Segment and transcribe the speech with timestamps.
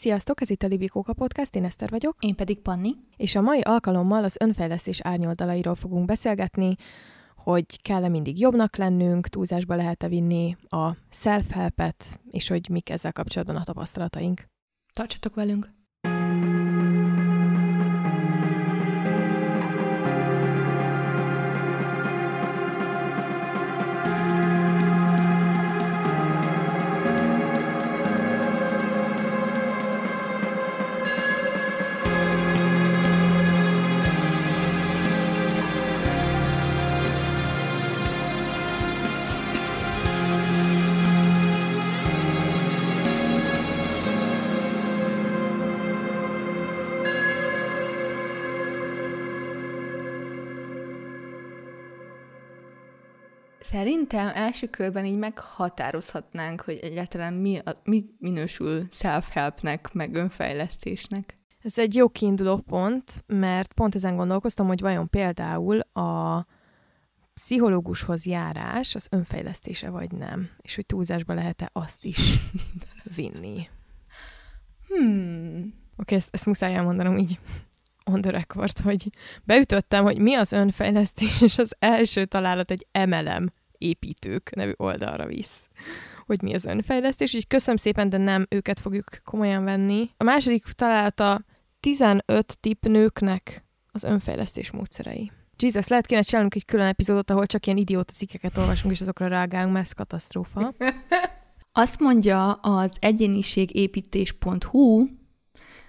[0.00, 2.16] Sziasztok, ez itt a Libikóka Podcast, én Eszter vagyok.
[2.20, 2.94] Én pedig Panni.
[3.16, 6.74] És a mai alkalommal az önfejlesztés árnyoldalairól fogunk beszélgetni,
[7.36, 13.56] hogy kell-e mindig jobbnak lennünk, túlzásba lehet-e vinni a self-helpet, és hogy mik ezzel kapcsolatban
[13.56, 14.44] a tapasztalataink.
[14.92, 15.79] Tartsatok velünk!
[54.10, 61.38] Szerintem első körben így meghatározhatnánk, hogy egyáltalán mi, a, mi minősül self-helpnek, meg önfejlesztésnek.
[61.62, 66.46] Ez egy jó kiinduló pont, mert pont ezen gondolkoztam, hogy vajon például a
[67.34, 72.38] pszichológushoz járás az önfejlesztése vagy nem, és hogy túlzásba lehet-e azt is
[73.16, 73.68] vinni.
[74.88, 75.54] Hmm.
[75.56, 77.38] Oké, okay, ezt, ezt muszáj elmondanom így
[78.04, 79.10] on the record, hogy
[79.44, 85.68] beütöttem, hogy mi az önfejlesztés, és az első találat egy MLM építők nevű oldalra visz
[86.30, 90.10] hogy mi az önfejlesztés, úgyhogy köszönöm szépen, de nem őket fogjuk komolyan venni.
[90.16, 91.44] A második találata
[91.80, 95.30] 15 tip nőknek az önfejlesztés módszerei.
[95.58, 99.28] Jesus, lehet kéne csinálnunk egy külön epizódot, ahol csak ilyen idióta cikkeket olvasunk, és azokra
[99.28, 100.74] reagálunk, mert ez katasztrófa.
[101.72, 105.06] Azt mondja az egyéniségépítés.hu,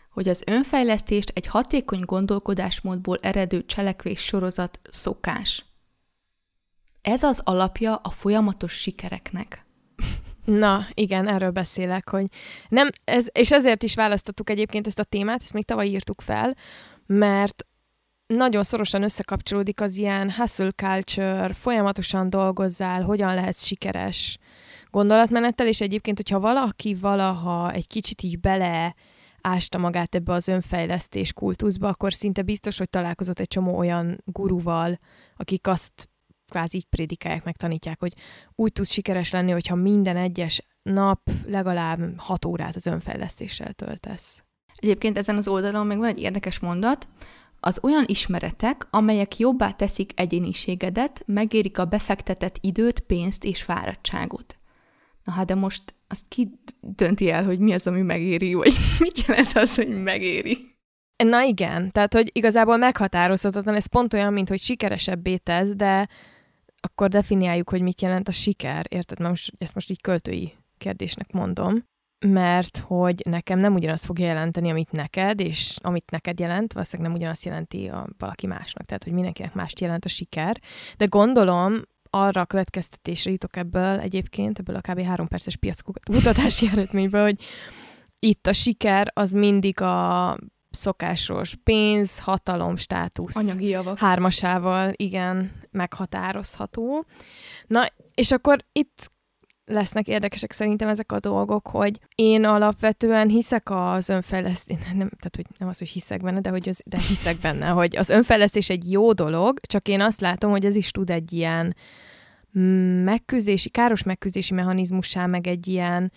[0.09, 5.70] hogy az önfejlesztést egy hatékony gondolkodásmódból eredő cselekvés sorozat szokás.
[7.01, 9.65] Ez az alapja a folyamatos sikereknek.
[10.45, 12.25] Na, igen, erről beszélek, hogy
[12.69, 16.55] nem, ez, és ezért is választottuk egyébként ezt a témát, ezt még tavaly írtuk fel,
[17.05, 17.65] mert
[18.27, 24.37] nagyon szorosan összekapcsolódik az ilyen hustle culture, folyamatosan dolgozzál, hogyan lehetsz sikeres
[24.89, 28.95] gondolatmenettel, és egyébként, hogyha valaki valaha egy kicsit így bele
[29.41, 34.99] ásta magát ebbe az önfejlesztés kultuszba, akkor szinte biztos, hogy találkozott egy csomó olyan guruval,
[35.35, 36.10] akik azt
[36.51, 38.13] kvázi így prédikálják, meg tanítják, hogy
[38.55, 44.43] úgy tudsz sikeres lenni, hogyha minden egyes nap legalább hat órát az önfejlesztéssel töltesz.
[44.75, 47.07] Egyébként ezen az oldalon még van egy érdekes mondat,
[47.59, 54.57] az olyan ismeretek, amelyek jobbá teszik egyéniségedet, megérik a befektetett időt, pénzt és fáradtságot.
[55.23, 59.25] Na hát de most azt ki dönti el, hogy mi az, ami megéri, vagy mit
[59.27, 60.57] jelent az, hogy megéri?
[61.23, 66.07] Na igen, tehát hogy igazából meghatározhatatlan, ez pont olyan, mint hogy sikeresebbé tesz, de
[66.81, 69.17] akkor definiáljuk, hogy mit jelent a siker, érted?
[69.19, 71.89] Mert most, ezt most így költői kérdésnek mondom,
[72.25, 77.21] mert hogy nekem nem ugyanazt fogja jelenteni, amit neked, és amit neked jelent, valószínűleg nem
[77.21, 80.59] ugyanazt jelenti a valaki másnak, tehát hogy mindenkinek mást jelent a siker,
[80.97, 85.01] de gondolom arra a következtetésre jutok ebből egyébként, ebből a kb.
[85.01, 87.39] három perces piackutatási eredményből, hogy
[88.19, 90.37] itt a siker az mindig a
[90.71, 93.35] szokásos pénz, hatalom, státusz.
[93.35, 93.97] Anyagi javak.
[93.97, 97.05] Hármasával, igen, meghatározható.
[97.67, 99.11] Na, és akkor itt
[99.65, 105.45] lesznek érdekesek szerintem ezek a dolgok, hogy én alapvetően hiszek az önfejlesztés, nem, tehát hogy
[105.57, 108.91] nem az, hogy hiszek benne, de, hogy az, de hiszek benne, hogy az önfejlesztés egy
[108.91, 111.75] jó dolog, csak én azt látom, hogy ez is tud egy ilyen
[113.03, 116.11] megküzdési, káros megküzdési mechanizmussá, meg egy ilyen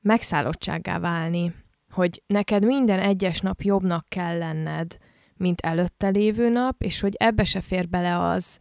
[0.00, 1.52] megszállottsággá válni
[1.98, 4.96] hogy neked minden egyes nap jobbnak kell lenned,
[5.36, 8.58] mint előtte lévő nap, és hogy ebbe se fér bele az,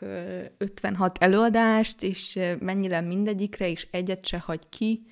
[0.58, 5.06] 56 előadást, és mennyire mindegyikre, és egyet se hagy ki,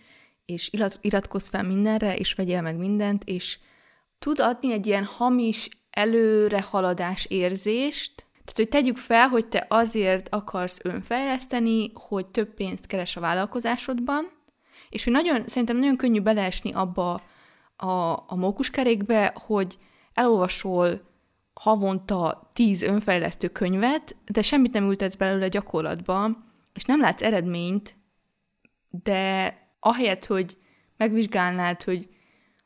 [0.53, 0.71] és
[1.01, 3.59] iratkozz fel mindenre, és vegyél meg mindent, és
[4.19, 10.81] tud adni egy ilyen hamis előrehaladás érzést, tehát, hogy tegyük fel, hogy te azért akarsz
[10.85, 14.31] önfejleszteni, hogy több pénzt keres a vállalkozásodban,
[14.89, 17.23] és hogy nagyon, szerintem nagyon könnyű beleesni abba
[17.77, 19.79] a, a mókuskerékbe, hogy
[20.15, 21.01] elolvasol
[21.55, 26.29] havonta tíz önfejlesztő könyvet, de semmit nem ültetsz belőle gyakorlatba,
[26.75, 27.97] és nem látsz eredményt,
[28.91, 30.57] de ahelyett, hogy
[30.97, 32.09] megvizsgálnád, hogy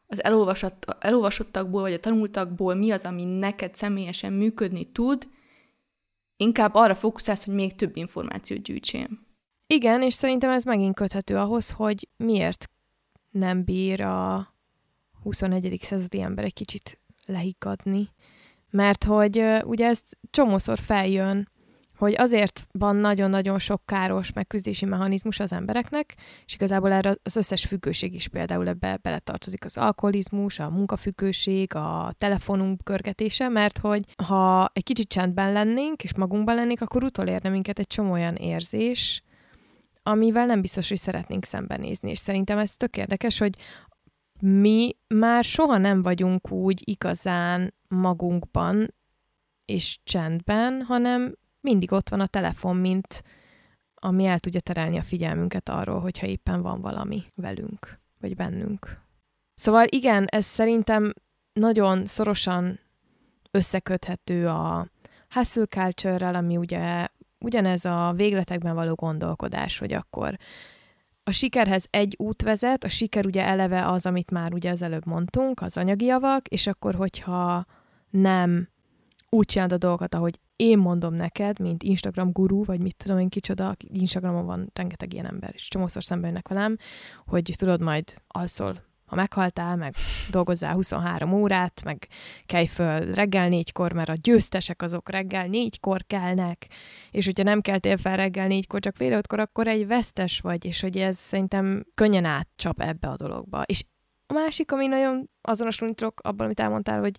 [0.07, 5.29] az elolvasott, elolvasottakból, vagy a tanultakból mi az, ami neked személyesen működni tud,
[6.37, 9.09] inkább arra fókuszálsz, hogy még több információt gyűjtsél.
[9.67, 12.71] Igen, és szerintem ez megint köthető ahhoz, hogy miért
[13.31, 14.55] nem bír a
[15.23, 15.79] 21.
[15.83, 18.09] századi ember egy kicsit lehiggadni.
[18.71, 21.49] Mert hogy ugye ez csomószor feljön,
[21.99, 26.15] hogy azért van nagyon-nagyon sok káros megküzdési mechanizmus az embereknek,
[26.45, 32.13] és igazából erre az összes függőség is például ebbe beletartozik az alkoholizmus, a munkafüggőség, a
[32.19, 37.79] telefonunk körgetése, mert hogy ha egy kicsit csendben lennénk, és magunkban lennénk, akkor utolérne minket
[37.79, 39.23] egy csomó olyan érzés,
[40.03, 42.11] amivel nem biztos, hogy szeretnénk szembenézni.
[42.11, 43.55] És szerintem ez tök érdekes, hogy
[44.41, 48.95] mi már soha nem vagyunk úgy igazán magunkban
[49.65, 51.35] és csendben, hanem
[51.67, 53.23] mindig ott van a telefon, mint
[53.95, 59.01] ami el tudja terelni a figyelmünket arról, hogyha éppen van valami velünk, vagy bennünk.
[59.55, 61.13] Szóval igen, ez szerintem
[61.53, 62.81] nagyon szorosan
[63.51, 64.89] összeköthető a
[65.29, 67.07] hustle culture-rel, ami ugye
[67.39, 70.37] ugyanez a végletekben való gondolkodás, hogy akkor
[71.23, 75.07] a sikerhez egy út vezet, a siker ugye eleve az, amit már ugye az előbb
[75.07, 77.67] mondtunk, az anyagi javak, és akkor, hogyha
[78.11, 78.69] nem
[79.29, 83.29] úgy csinálod a dolgokat, ahogy én mondom neked, mint Instagram guru, vagy mit tudom én
[83.29, 86.77] kicsoda, Instagramon van rengeteg ilyen ember, és csomószor szemben jönnek velem,
[87.27, 88.85] hogy tudod, majd alszol.
[89.07, 89.95] Ha meghaltál, meg
[90.31, 92.09] dolgozzál 23 órát, meg
[92.47, 96.69] kelj föl reggel négykor, mert a győztesek azok reggel négykor kelnek,
[97.11, 100.81] és hogyha nem keltél fel reggel négykor, csak fél ötkor, akkor egy vesztes vagy, és
[100.81, 103.63] hogy ez szerintem könnyen átcsap ebbe a dologba.
[103.63, 103.85] És
[104.27, 107.19] a másik, ami nagyon azonosulítok abban, amit elmondtál, hogy,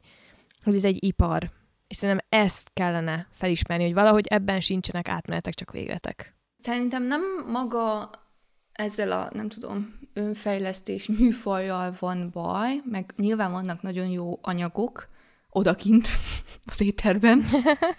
[0.64, 1.52] hogy ez egy ipar,
[1.88, 6.36] és szerintem ezt kellene felismerni, hogy valahogy ebben sincsenek átmenetek, csak végletek.
[6.60, 8.10] Szerintem nem maga
[8.72, 15.10] ezzel a, nem tudom, önfejlesztés műfajjal van baj, meg nyilván vannak nagyon jó anyagok
[15.50, 16.08] odakint
[16.72, 17.46] az éterben,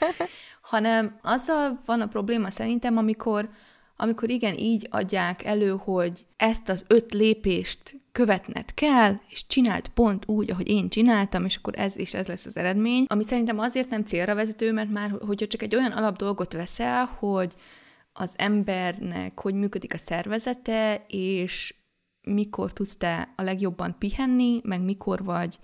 [0.73, 3.50] hanem azzal van a probléma szerintem, amikor,
[4.00, 10.29] amikor igen, így adják elő, hogy ezt az öt lépést követned kell, és csinált pont
[10.29, 13.89] úgy, ahogy én csináltam, és akkor ez és ez lesz az eredmény, ami szerintem azért
[13.89, 17.55] nem célra vezető, mert már, hogyha csak egy olyan alap dolgot veszel, hogy
[18.12, 21.75] az embernek hogy működik a szervezete, és
[22.21, 25.59] mikor tudsz te a legjobban pihenni, meg mikor vagy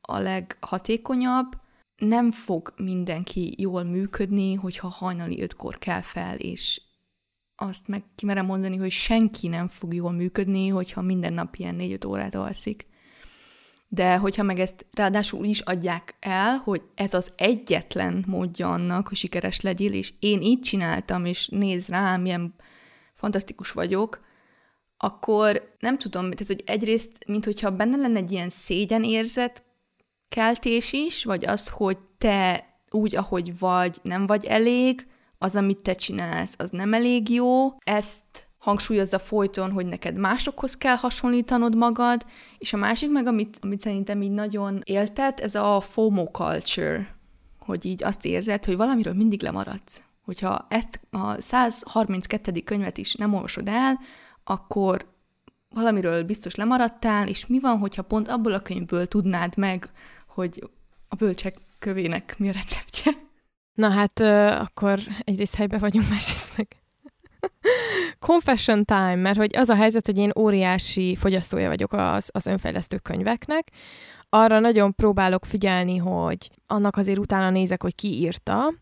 [0.00, 1.46] a leghatékonyabb,
[1.96, 6.80] nem fog mindenki jól működni, hogyha hajnali ötkor kell fel, és
[7.56, 12.04] azt meg kimerem mondani, hogy senki nem fog jól működni, hogyha minden nap ilyen négy-öt
[12.04, 12.86] órát alszik.
[13.88, 19.16] De hogyha meg ezt ráadásul is adják el, hogy ez az egyetlen módja annak, hogy
[19.16, 22.54] sikeres legyél, és én így csináltam, és néz rám, milyen
[23.12, 24.24] fantasztikus vagyok,
[24.96, 29.64] akkor nem tudom, tehát hogy egyrészt, mint hogyha benne lenne egy ilyen szégyenérzet
[30.28, 35.06] keltés is, vagy az, hogy te úgy, ahogy vagy, nem vagy elég,
[35.38, 40.96] az, amit te csinálsz, az nem elég jó, ezt hangsúlyozza folyton, hogy neked másokhoz kell
[40.96, 42.24] hasonlítanod magad,
[42.58, 47.16] és a másik meg, amit, amit szerintem így nagyon éltet, ez a FOMO culture,
[47.58, 50.02] hogy így azt érzed, hogy valamiről mindig lemaradsz.
[50.24, 52.60] Hogyha ezt a 132.
[52.60, 54.00] könyvet is nem olvasod el,
[54.44, 55.14] akkor
[55.68, 59.90] valamiről biztos lemaradtál, és mi van, hogyha pont abból a könyvből tudnád meg,
[60.26, 60.70] hogy
[61.08, 63.25] a bölcsek kövének mi a receptje?
[63.76, 64.20] Na hát,
[64.60, 66.66] akkor egyrészt helybe vagyunk, másrészt meg.
[68.18, 72.98] Confession time, mert hogy az a helyzet, hogy én óriási fogyasztója vagyok az, az önfejlesztő
[72.98, 73.70] könyveknek,
[74.28, 78.74] arra nagyon próbálok figyelni, hogy annak azért utána nézek, hogy ki írta,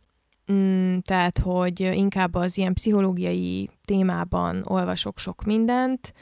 [0.53, 6.13] mm, tehát, hogy inkább az ilyen pszichológiai témában olvasok sok mindent,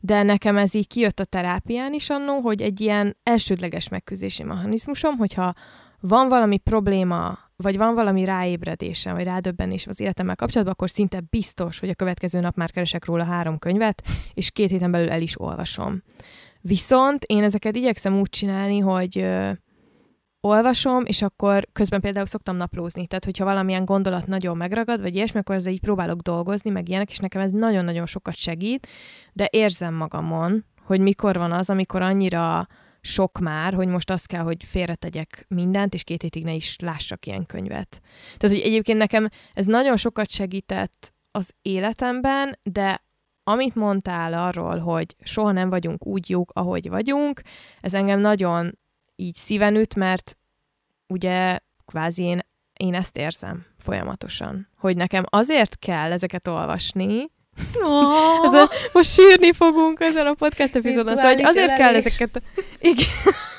[0.00, 5.16] de nekem ez így kijött a terápián is annó, hogy egy ilyen elsődleges megküzdési mechanizmusom,
[5.16, 5.54] hogyha
[6.00, 11.78] van valami probléma, vagy van valami ráébredésem, vagy rádöbbenésem az életemmel kapcsolatban, akkor szinte biztos,
[11.78, 14.02] hogy a következő nap már keresek róla három könyvet,
[14.34, 16.02] és két héten belül el is olvasom.
[16.60, 19.26] Viszont én ezeket igyekszem úgy csinálni, hogy
[20.40, 23.06] olvasom, és akkor közben például szoktam naplózni.
[23.06, 27.10] Tehát, hogyha valamilyen gondolat nagyon megragad, vagy ilyesmi, akkor ezzel így próbálok dolgozni, meg ilyenek,
[27.10, 28.86] és nekem ez nagyon-nagyon sokat segít,
[29.32, 32.66] de érzem magamon, hogy mikor van az, amikor annyira
[33.06, 37.26] sok már, hogy most azt kell, hogy félretegyek mindent, és két hétig ne is lássak
[37.26, 38.00] ilyen könyvet.
[38.36, 43.04] Tehát, hogy egyébként nekem ez nagyon sokat segített az életemben, de
[43.42, 47.40] amit mondtál arról, hogy soha nem vagyunk úgy jók, ahogy vagyunk,
[47.80, 48.78] ez engem nagyon
[49.16, 50.38] így szíven üt, mert
[51.06, 52.38] ugye kvázi én,
[52.72, 57.30] én ezt érzem folyamatosan, hogy nekem azért kell ezeket olvasni,
[57.82, 58.44] Oh.
[58.44, 62.42] Ez a, most sírni fogunk ezen a podcast epizódon, szóval hogy azért kell ezeket,
[62.78, 63.06] igen,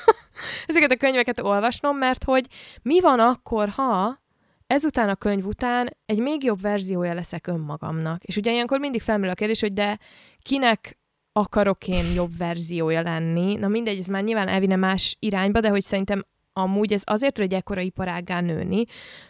[0.66, 2.46] ezeket a könyveket olvasnom, mert hogy
[2.82, 4.24] mi van akkor, ha
[4.66, 8.24] ezután a könyv után egy még jobb verziója leszek önmagamnak.
[8.24, 9.98] És ugye ilyenkor mindig felmerül a kérdés, hogy de
[10.42, 10.98] kinek
[11.32, 13.54] akarok én jobb verziója lenni.
[13.54, 17.44] Na mindegy, ez már nyilván elvinne más irányba, de hogy szerintem amúgy ez azért tud
[17.44, 18.84] egy ekkora iparággá nőni,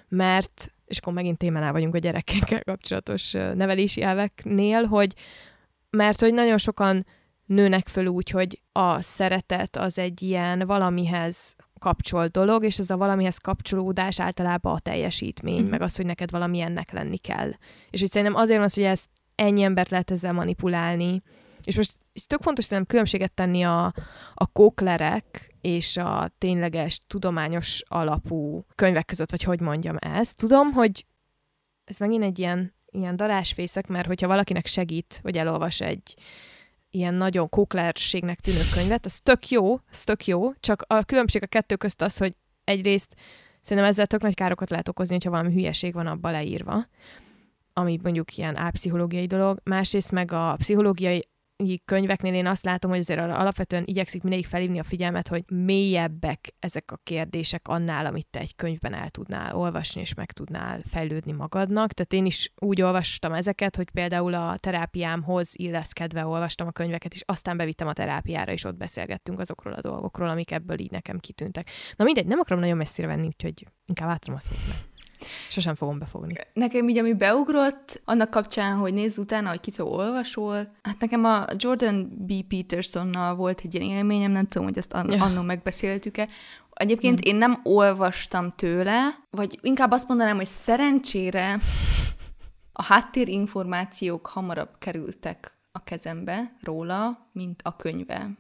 [0.09, 5.15] mert, és akkor megint témánál vagyunk a gyerekekkel kapcsolatos nevelési elveknél, hogy
[5.91, 7.07] mert hogy nagyon sokan
[7.47, 12.97] nőnek föl úgy, hogy a szeretet az egy ilyen valamihez kapcsolt dolog, és ez a
[12.97, 15.69] valamihez kapcsolódás általában a teljesítmény, mm.
[15.69, 17.51] meg az, hogy neked valamilyennek lenni kell.
[17.91, 21.23] És hogy szerintem azért van az, hogy ezt ennyi embert lehet ezzel manipulálni.
[21.67, 23.95] És most ez tök fontos szerintem különbséget tenni a,
[24.35, 30.37] a kóklerek és a tényleges tudományos alapú könyvek között, vagy hogy mondjam ezt.
[30.37, 31.07] Tudom, hogy
[31.85, 36.15] ez megint egy ilyen, ilyen darásfészek, mert hogyha valakinek segít, hogy elolvas egy
[36.91, 41.47] ilyen nagyon kóklerségnek tűnő könyvet, az tök jó, az tök jó, csak a különbség a
[41.47, 43.15] kettő közt az, hogy egyrészt
[43.61, 46.87] szerintem ezzel tök nagy károkat lehet okozni, hogyha valami hülyeség van abba leírva,
[47.73, 51.29] ami mondjuk ilyen álpszichológiai dolog, másrészt meg a pszichológiai
[51.85, 56.93] könyveknél én azt látom, hogy azért alapvetően igyekszik mindig felhívni a figyelmet, hogy mélyebbek ezek
[56.93, 61.93] a kérdések annál, amit te egy könyvben el tudnál olvasni, és meg tudnál fejlődni magadnak.
[61.93, 67.23] Tehát én is úgy olvastam ezeket, hogy például a terápiámhoz illeszkedve olvastam a könyveket, és
[67.27, 71.71] aztán bevittem a terápiára, és ott beszélgettünk azokról a dolgokról, amik ebből így nekem kitűntek.
[71.97, 74.95] Na mindegy, nem akarom nagyon messzire venni, úgyhogy inkább átrom a szót.
[75.49, 76.35] Sosem fogom befogni.
[76.53, 81.45] Nekem így, ami beugrott, annak kapcsán, hogy nézz utána, hogy kitől olvasol, hát nekem a
[81.57, 82.33] Jordan B.
[82.49, 85.25] Petersonnal volt egy ilyen élményem, nem tudom, hogy ezt an- ja.
[85.25, 86.29] annó megbeszéltük-e.
[86.73, 87.33] Egyébként hmm.
[87.33, 91.59] én nem olvastam tőle, vagy inkább azt mondanám, hogy szerencsére
[92.73, 98.31] a háttérinformációk hamarabb kerültek a kezembe róla, mint a könyve.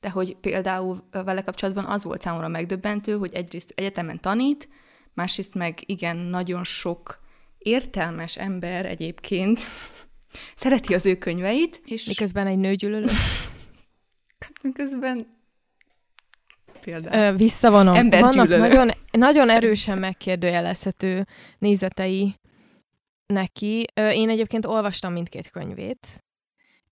[0.00, 4.68] De hogy például vele kapcsolatban az volt számomra megdöbbentő, hogy egyrészt egyetemen tanít,
[5.14, 7.20] másrészt meg igen, nagyon sok
[7.58, 9.60] értelmes ember egyébként
[10.56, 12.06] szereti az ő könyveit, és...
[12.06, 13.10] Miközben egy nőgyűlölő?
[14.62, 15.40] Miközben
[16.80, 17.32] például.
[17.32, 18.10] Ö, visszavonom.
[18.10, 21.26] Vannak nagyon, nagyon erősen megkérdőjelezhető
[21.58, 22.34] nézetei
[23.26, 23.84] neki.
[23.94, 26.24] Én egyébként olvastam mindkét könyvét,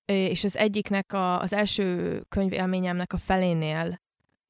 [0.05, 4.01] és az egyiknek, a, az első könyvélményemnek a felénél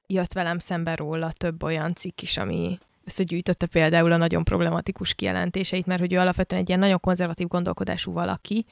[0.07, 2.77] jött velem szembe róla több olyan cikk is, ami
[3.11, 8.11] összegyűjtötte például a nagyon problematikus kijelentéseit, mert hogy ő alapvetően egy ilyen nagyon konzervatív gondolkodású
[8.11, 8.65] valaki,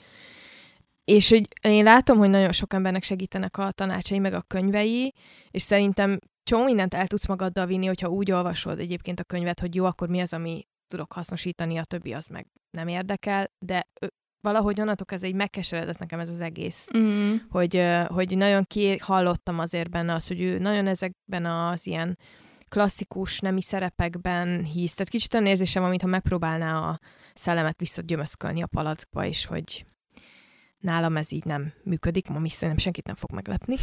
[1.04, 5.14] és hogy én látom, hogy nagyon sok embernek segítenek a tanácsai, meg a könyvei,
[5.52, 9.76] és szerintem csomó mindent el tudsz magaddal vinni, hogyha úgy olvasod egyébként a könyvet, hogy
[9.76, 13.88] jó, akkor mi az, ami tudok hasznosítani, a többi az meg nem érdekel, de
[14.42, 17.36] valahogy onnantól ez egy megkeseredett nekem ez az egész, mm.
[17.50, 18.68] hogy, hogy nagyon
[19.00, 22.18] hallottam azért benne az, hogy ő nagyon ezekben az ilyen
[22.70, 24.94] klasszikus nemi szerepekben hisz.
[24.94, 27.00] Tehát kicsit olyan érzésem, mintha megpróbálná a
[27.34, 29.86] szellemet visszagyömöszkölni a palackba, és hogy
[30.80, 33.76] nálam ez így nem működik, ma is szerintem senkit nem fog meglepni.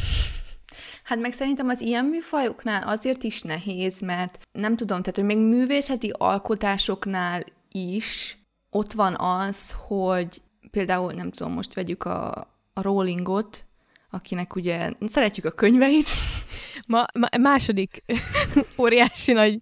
[1.04, 5.38] Hát meg szerintem az ilyen műfajoknál azért is nehéz, mert nem tudom, tehát hogy még
[5.38, 8.38] művészeti alkotásoknál is
[8.70, 12.30] ott van az, hogy például, nem tudom, most vegyük a,
[12.72, 13.65] a Rollingot,
[14.16, 16.08] akinek ugye szeretjük a könyveit.
[16.86, 18.04] Ma, ma második
[18.82, 19.60] óriási nagy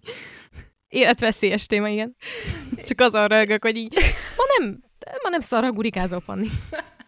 [0.87, 2.15] életveszélyes téma, igen.
[2.85, 3.93] Csak azon rögök, hogy így
[4.37, 4.83] ma nem,
[5.23, 6.47] ma nem szarra gurikázó, Panni.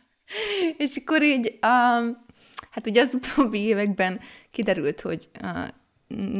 [0.78, 2.26] És akkor így, um,
[2.72, 4.20] hát ugye az utóbbi években
[4.52, 5.68] kiderült, hogy uh,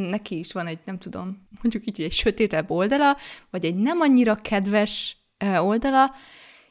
[0.08, 3.16] neki is van egy, nem tudom, mondjuk így egy sötétebb oldala,
[3.50, 6.14] vagy egy nem annyira kedves uh, oldala,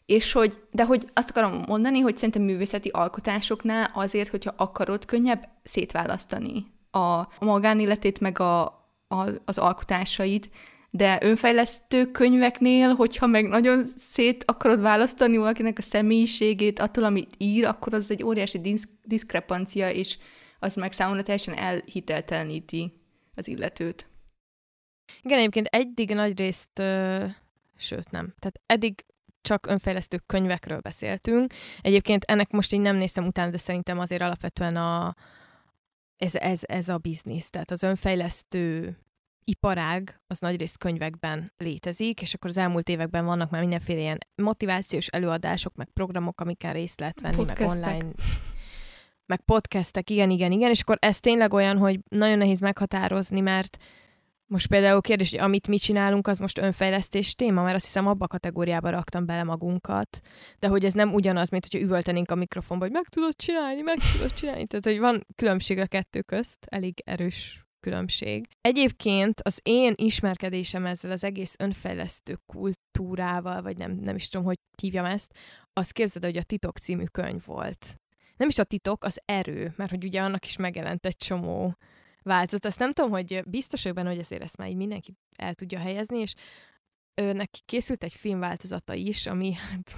[0.08, 5.50] és hogy, de hogy azt akarom mondani, hogy szerintem művészeti alkotásoknál azért, hogyha akarod, könnyebb
[5.64, 8.64] szétválasztani a magánéletét, meg a,
[9.08, 10.50] a, az alkotásait,
[10.90, 17.66] de önfejlesztő könyveknél, hogyha meg nagyon szét akarod választani valakinek a személyiségét attól, amit ír,
[17.66, 20.18] akkor az egy óriási disz- diszkrepancia, és
[20.60, 22.94] az meg számomra teljesen elhitelteleníti
[23.36, 24.08] az illetőt.
[25.22, 27.26] Igen, egyébként eddig nagy részt, ö,
[27.76, 29.06] sőt nem, tehát eddig
[29.48, 31.54] csak önfejlesztő könyvekről beszéltünk.
[31.82, 35.16] Egyébként ennek most így nem néztem utána, de szerintem azért alapvetően a,
[36.18, 37.50] ez, ez, ez a biznisz.
[37.50, 38.98] Tehát az önfejlesztő
[39.44, 45.08] iparág az nagyrészt könyvekben létezik, és akkor az elmúlt években vannak már mindenféle ilyen motivációs
[45.08, 47.80] előadások, meg programok, amikkel részt lehet venni, Podcastek.
[47.80, 48.14] meg online
[49.28, 53.78] meg podcastek, igen, igen, igen, és akkor ez tényleg olyan, hogy nagyon nehéz meghatározni, mert
[54.48, 58.26] most például kérdés, hogy amit mi csinálunk, az most önfejlesztés téma, mert azt hiszem abba
[58.26, 60.20] a kategóriába raktam bele magunkat,
[60.60, 63.98] de hogy ez nem ugyanaz, mint hogyha üvöltenénk a mikrofonba, hogy meg tudod csinálni, meg
[64.14, 64.68] tudod csinálni.
[64.68, 68.48] Tehát, hogy van különbség a kettő közt, elég erős különbség.
[68.62, 74.58] Egyébként az én ismerkedésem ezzel az egész önfejlesztő kultúrával, vagy nem, nem is tudom, hogy
[74.82, 75.34] hívjam ezt,
[75.74, 77.98] az képzeld, hogy a Titok című könyv volt.
[78.38, 81.78] Nem is a titok, az erő, mert hogy ugye annak is megjelent egy csomó
[82.28, 82.66] változat.
[82.66, 85.80] Azt nem tudom, hogy biztos vagyok benne, hogy ezért ezt már így mindenki el tudja
[85.80, 86.34] helyezni, és
[87.22, 89.96] ő, neki készült egy filmváltozata is, ami hát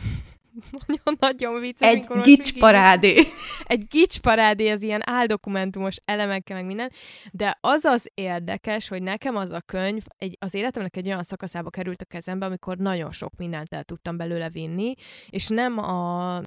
[0.87, 1.87] nagyon-nagyon vicces.
[1.87, 3.27] Egy gicsparádé.
[3.65, 6.91] Egy gicsparádé, az ilyen áldokumentumos elemekkel, meg minden,
[7.31, 11.69] de az az érdekes, hogy nekem az a könyv egy, az életemnek egy olyan szakaszába
[11.69, 14.93] került a kezembe, amikor nagyon sok mindent el tudtam belőle vinni,
[15.29, 16.41] és nem a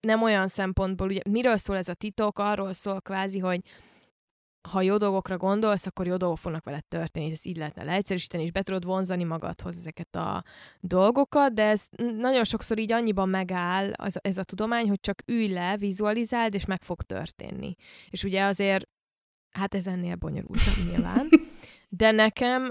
[0.00, 3.60] nem olyan szempontból, ugye miről szól ez a titok, arról szól kvázi, hogy
[4.70, 8.50] ha jó dolgokra gondolsz, akkor jó dolgok fognak veled történni, ez így lehetne leegyszerűsíteni, és
[8.50, 10.44] be tudod vonzani magadhoz ezeket a
[10.80, 15.48] dolgokat, de ez nagyon sokszor így annyiban megáll az, ez a tudomány, hogy csak ülj
[15.48, 17.74] le, vizualizáld, és meg fog történni.
[18.08, 18.88] És ugye azért,
[19.50, 21.28] hát ez ennél bonyolultabb nyilván,
[22.00, 22.70] de nekem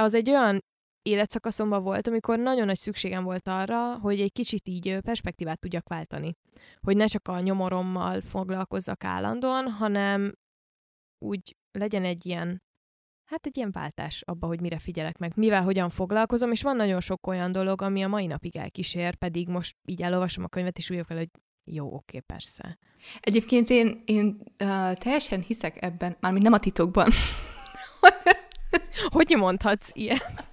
[0.00, 0.64] az egy olyan
[1.02, 6.36] életszakaszomban volt, amikor nagyon nagy szükségem volt arra, hogy egy kicsit így perspektívát tudjak váltani.
[6.80, 10.34] Hogy ne csak a nyomorommal foglalkozzak állandóan, hanem
[11.22, 12.62] úgy legyen egy ilyen,
[13.24, 17.00] hát egy ilyen váltás abba, hogy mire figyelek meg, mivel hogyan foglalkozom, és van nagyon
[17.00, 20.90] sok olyan dolog, ami a mai napig elkísér, pedig most így elolvasom a könyvet, és
[20.90, 21.30] úgy hogy
[21.64, 22.78] jó, oké, persze.
[23.20, 27.10] Egyébként én, én uh, teljesen hiszek ebben, mármint nem a titokban,
[29.08, 30.48] hogy mondhatsz ilyet?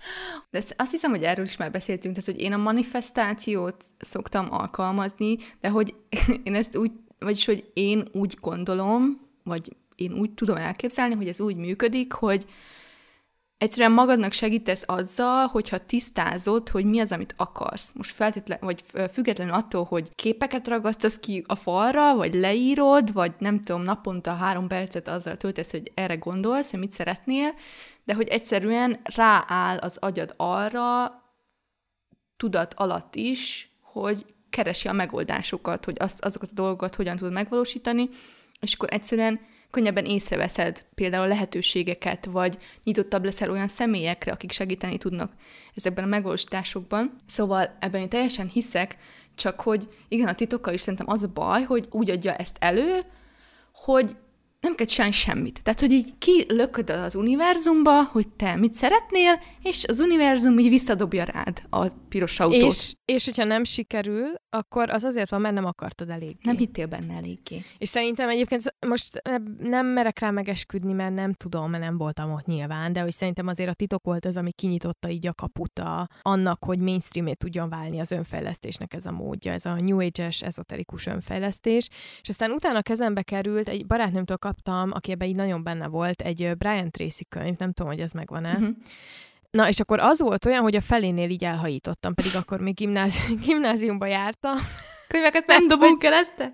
[0.49, 5.37] De azt hiszem, hogy erről is már beszéltünk, tehát hogy én a manifestációt szoktam alkalmazni,
[5.59, 5.95] de hogy
[6.43, 11.41] én ezt úgy, vagyis hogy én úgy gondolom, vagy én úgy tudom elképzelni, hogy ez
[11.41, 12.45] úgy működik, hogy
[13.57, 17.91] egyszerűen magadnak segítesz azzal, hogyha tisztázod, hogy mi az, amit akarsz.
[17.93, 18.81] Most feltétlen, vagy
[19.11, 24.67] függetlenül attól, hogy képeket ragasztasz ki a falra, vagy leírod, vagy nem tudom, naponta három
[24.67, 27.53] percet azzal töltesz, hogy erre gondolsz, hogy mit szeretnél,
[28.03, 31.11] de hogy egyszerűen rááll az agyad arra,
[32.37, 38.09] tudat alatt is, hogy keresi a megoldásokat, hogy azt, azokat a dolgokat hogyan tudod megvalósítani,
[38.59, 39.39] és akkor egyszerűen
[39.71, 45.31] könnyebben észreveszed például lehetőségeket, vagy nyitottabb leszel olyan személyekre, akik segíteni tudnak
[45.75, 47.15] ezekben a megvalósításokban.
[47.27, 48.97] Szóval ebben én teljesen hiszek,
[49.35, 53.01] csak hogy igen, a titokkal is szerintem az a baj, hogy úgy adja ezt elő,
[53.73, 54.15] hogy
[54.67, 55.59] nem kell csinálni semmit.
[55.63, 61.23] Tehát, hogy így kilököd az univerzumba, hogy te mit szeretnél, és az univerzum így visszadobja
[61.23, 62.71] rád a piros autót.
[62.71, 66.37] És, és hogyha nem sikerül, akkor az azért van, mert nem akartad eléggé.
[66.41, 67.63] Nem hittél benne eléggé.
[67.77, 69.21] És szerintem egyébként most
[69.59, 73.47] nem merek rá megesküdni, mert nem tudom, mert nem voltam ott nyilván, de hogy szerintem
[73.47, 77.99] azért a titok volt az, ami kinyitotta így a kaputa annak, hogy mainstreamé tudjon válni
[77.99, 81.89] az önfejlesztésnek ez a módja, ez a New Age-es, ezoterikus önfejlesztés.
[82.21, 86.55] És aztán utána kezembe került, egy barátnőmtől kaptam, aki ebben így nagyon benne volt, egy
[86.57, 88.51] Brian Tracy könyv, nem tudom, hogy ez megvan-e.
[88.51, 88.69] Uh-huh.
[89.49, 93.33] Na, és akkor az volt olyan, hogy a felénél így elhajítottam, pedig akkor még gimnázi-
[93.45, 94.55] gimnáziumba jártam.
[95.07, 96.51] Könyveket nem dobunk el ezt?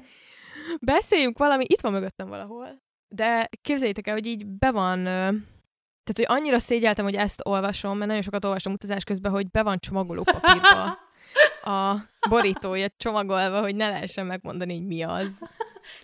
[0.81, 2.81] Beszéljünk valami, itt van mögöttem valahol.
[3.07, 8.07] De képzeljétek el, hogy így be van, tehát, hogy annyira szégyeltem, hogy ezt olvasom, mert
[8.07, 10.97] nagyon sokat olvasom utazás közben, hogy be van csomagoló papírba
[11.79, 11.95] a
[12.29, 15.39] borítója csomagolva, hogy ne lehessen megmondani, hogy mi az.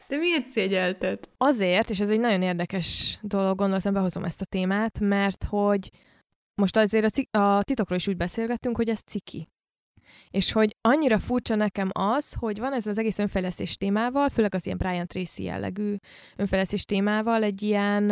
[0.08, 1.30] De miért szégyelted?
[1.38, 5.89] Azért, és ez egy nagyon érdekes dolog, gondoltam, behozom ezt a témát, mert hogy
[6.56, 9.48] most azért a, cik- a titokról is úgy beszélgettünk, hogy ez ciki.
[10.30, 14.65] És hogy annyira furcsa nekem az, hogy van ez az egész önfejlesztés témával, főleg az
[14.65, 15.96] ilyen Brian Tracy jellegű
[16.36, 18.12] önfejlesztés témával egy ilyen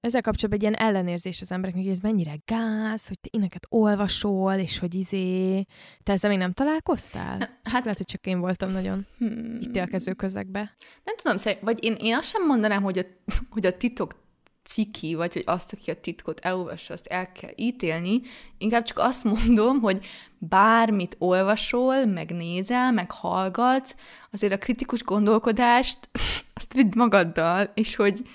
[0.00, 4.54] ezzel kapcsolatban egy ilyen ellenérzés az embereknek, hogy ez mennyire gáz, hogy te éneket olvasol,
[4.54, 5.64] és hogy izé...
[6.02, 7.38] Te ezzel még nem találkoztál?
[7.62, 9.58] Hát lehet, hogy csak én voltam nagyon hmm.
[9.60, 10.76] ítélkező közegbe.
[11.04, 13.04] Nem tudom, vagy én, én azt sem mondanám, hogy a,
[13.54, 14.26] hogy a titok
[14.64, 18.20] ciki, vagy hogy azt, aki a titkot elolvassa, azt el kell ítélni.
[18.58, 20.06] Inkább csak azt mondom, hogy
[20.38, 23.94] bármit olvasol, meg nézel, meg hallgatsz,
[24.30, 25.98] azért a kritikus gondolkodást
[26.58, 28.28] azt vidd magaddal, és hogy,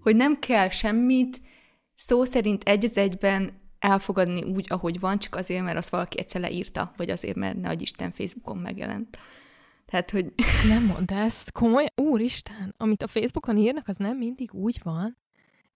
[0.00, 1.40] hogy nem kell semmit
[1.94, 6.40] szó szerint egy az egyben elfogadni úgy, ahogy van, csak azért, mert azt valaki egyszer
[6.40, 9.18] leírta, vagy azért, mert ne Isten Facebookon megjelent.
[9.86, 10.32] Tehát, hogy...
[10.68, 15.18] Nem mondd ezt, komoly, úristen, amit a Facebookon írnak, az nem mindig úgy van.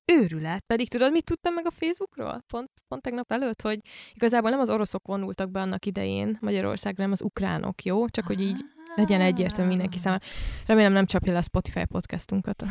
[0.05, 0.65] Őrület.
[0.67, 2.45] Pedig tudod, mit tudtam meg a Facebookról?
[2.47, 3.81] Pont, pont tegnap előtt, hogy
[4.15, 8.09] igazából nem az oroszok vonultak be annak idején Magyarországra, nem az ukránok, jó?
[8.09, 10.25] Csak hogy így legyen egyértelmű mindenki számára.
[10.67, 12.67] Remélem nem csapja le a Spotify podcastunkat a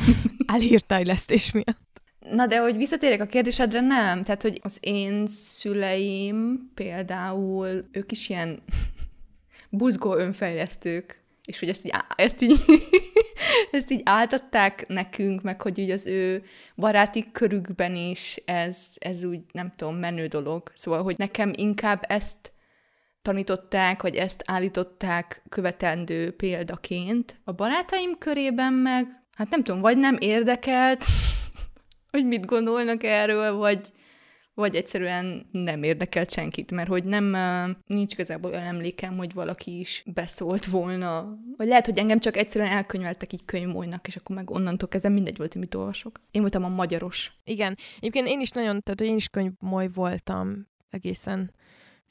[0.47, 2.01] elhírtájlesztés miatt.
[2.29, 4.23] Na de hogy visszatérek a kérdésedre, nem.
[4.23, 8.59] Tehát, hogy az én szüleim például, ők is ilyen
[9.69, 12.59] buzgó önfejlesztők, és hogy ezt így, ezt így,
[13.71, 16.43] ezt így átadták nekünk, meg hogy úgy az ő
[16.75, 20.71] baráti körükben is ez, ez úgy, nem tudom, menő dolog.
[20.75, 22.52] Szóval, hogy nekem inkább ezt
[23.23, 27.39] tanították, vagy ezt állították követendő példaként.
[27.43, 31.05] A barátaim körében meg, hát nem tudom, vagy nem érdekelt,
[32.11, 33.91] hogy mit gondolnak erről, vagy,
[34.53, 37.35] vagy egyszerűen nem érdekelt senkit, mert hogy nem,
[37.85, 41.37] nincs igazából olyan emlékem, hogy valaki is beszólt volna.
[41.57, 45.37] Vagy lehet, hogy engem csak egyszerűen elkönyveltek így könyvmójnak, és akkor meg onnantól kezdve mindegy
[45.37, 46.21] volt, hogy mit olvasok.
[46.31, 47.31] Én voltam a magyaros.
[47.43, 47.77] Igen.
[47.97, 51.51] Egyébként én is nagyon, tehát én is könyvmoly voltam egészen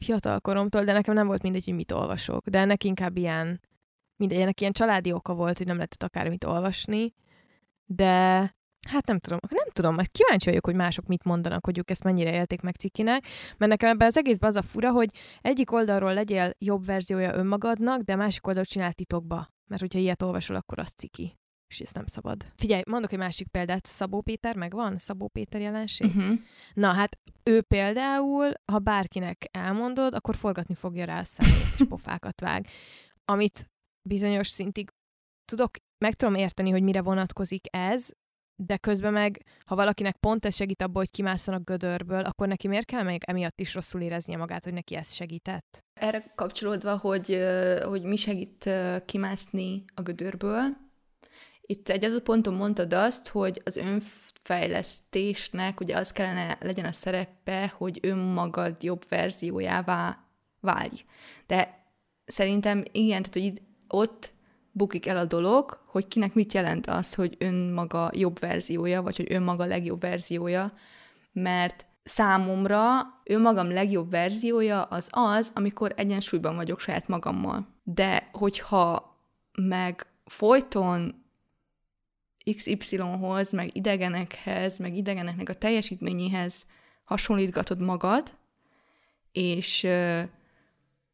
[0.02, 2.46] fiatal koromtól, de nekem nem volt mindegy, hogy mit olvasok.
[2.48, 3.60] De ennek inkább ilyen,
[4.16, 7.14] mindegy, ennek ilyen családi oka volt, hogy nem lehetett akármit olvasni,
[7.84, 8.54] de
[8.88, 12.04] Hát nem tudom, nem tudom, mert kíváncsi vagyok, hogy mások mit mondanak, hogy ők ezt
[12.04, 15.08] mennyire élték meg cikinek, mert nekem ebben az egészben az a fura, hogy
[15.40, 19.48] egyik oldalról legyél jobb verziója önmagadnak, de másik oldalról csinál titokba.
[19.66, 21.36] Mert hogyha ilyet olvasol, akkor az ciki.
[21.72, 22.46] És ez nem szabad.
[22.56, 23.86] Figyelj, mondok egy másik példát.
[23.86, 24.98] Szabó Péter megvan?
[24.98, 26.06] Szabó Péter jelenség?
[26.06, 26.38] Uh-huh.
[26.74, 32.40] Na hát ő például, ha bárkinek elmondod, akkor forgatni fogja rá a szemét, és pofákat
[32.40, 32.66] vág.
[33.24, 33.70] Amit
[34.08, 34.90] bizonyos szintig
[35.44, 35.70] tudok,
[36.04, 38.10] meg tudom érteni, hogy mire vonatkozik ez,
[38.62, 42.68] de közben meg, ha valakinek pont ez segít abból, hogy kimászon a gödörből, akkor neki
[42.68, 45.78] miért kell még emiatt is rosszul éreznie magát, hogy neki ez segített?
[46.00, 47.38] Erre kapcsolódva, hogy,
[47.82, 48.70] hogy mi segít
[49.04, 50.90] kimászni a gödörből,
[51.72, 57.72] itt egy az ponton mondtad azt, hogy az önfejlesztésnek ugye az kellene legyen a szerepe,
[57.76, 60.18] hogy önmagad jobb verziójává
[60.60, 61.04] válj.
[61.46, 61.86] De
[62.24, 64.32] szerintem igen, tehát hogy itt, ott
[64.72, 69.32] bukik el a dolog, hogy kinek mit jelent az, hogy önmaga jobb verziója, vagy hogy
[69.32, 70.72] önmaga legjobb verziója,
[71.32, 72.82] mert számomra
[73.24, 77.68] önmagam legjobb verziója az az, amikor egyensúlyban vagyok saját magammal.
[77.82, 79.16] De hogyha
[79.52, 81.21] meg folyton
[82.56, 86.66] XY-hoz, meg idegenekhez, meg idegeneknek a teljesítményéhez
[87.04, 88.34] hasonlítgatod magad,
[89.32, 89.88] és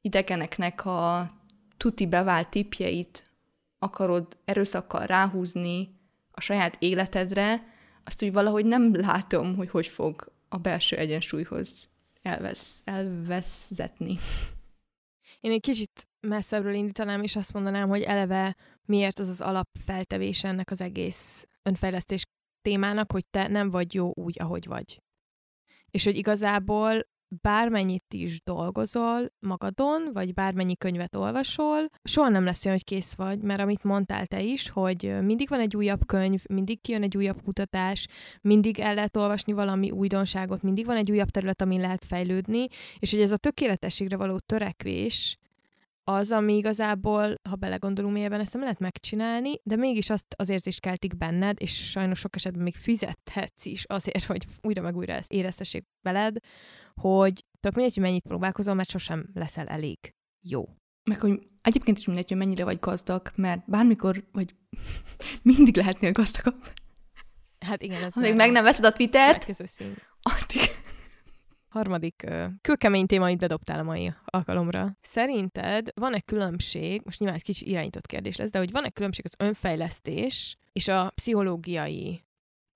[0.00, 1.30] idegeneknek a
[1.76, 3.24] tuti bevált tipjeit
[3.78, 5.96] akarod erőszakkal ráhúzni
[6.30, 11.88] a saját életedre, azt úgy valahogy nem látom, hogy hogy fog a belső egyensúlyhoz
[12.22, 14.16] elvesz, elvezetni.
[15.40, 18.56] Én egy kicsit messzebbről indítanám, és azt mondanám, hogy eleve
[18.88, 22.24] miért az az alapfeltevés ennek az egész önfejlesztés
[22.62, 25.02] témának, hogy te nem vagy jó úgy, ahogy vagy.
[25.90, 27.02] És hogy igazából
[27.42, 33.42] bármennyit is dolgozol magadon, vagy bármennyi könyvet olvasol, soha nem lesz olyan, hogy kész vagy,
[33.42, 37.42] mert amit mondtál te is, hogy mindig van egy újabb könyv, mindig kijön egy újabb
[37.42, 38.06] kutatás,
[38.40, 42.66] mindig el lehet olvasni valami újdonságot, mindig van egy újabb terület, amin lehet fejlődni,
[42.98, 45.38] és hogy ez a tökéletességre való törekvés,
[46.08, 50.80] az, ami igazából, ha belegondolunk mélyebben, ezt nem lehet megcsinálni, de mégis azt az érzést
[50.80, 55.32] keltik benned, és sajnos sok esetben még fizethetsz is azért, hogy újra meg újra ezt
[55.32, 56.36] éreztessék veled,
[56.94, 59.98] hogy tök mindegy, hogy mennyit próbálkozol, mert sosem leszel elég
[60.48, 60.68] jó.
[61.10, 64.54] Meg hogy egyébként is mindegy, hogy mennyire vagy gazdag, mert bármikor, vagy
[65.42, 66.72] mindig lehetnél gazdagabb.
[67.58, 69.46] Hát igen, ez Ha még meg nem veszed a Twittert,
[70.22, 70.60] addig
[71.68, 74.96] Harmadik uh, kőkemény téma, amit bedobtál a mai alkalomra.
[75.00, 79.46] Szerinted van-e különbség, most nyilván ez kicsit irányított kérdés lesz, de hogy van-e különbség az
[79.46, 82.24] önfejlesztés és a pszichológiai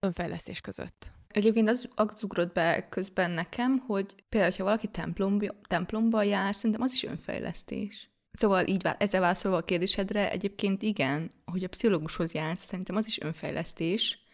[0.00, 1.10] önfejlesztés között?
[1.28, 6.80] Egyébként az, az ugrott be közben nekem, hogy például, ha valaki templomba, templomba jár, szerintem
[6.80, 8.10] az is önfejlesztés.
[8.32, 13.20] Szóval így ezzel válaszolva a kérdésedre, egyébként igen, hogy a pszichológushoz jársz, szerintem az is
[13.20, 14.24] önfejlesztés,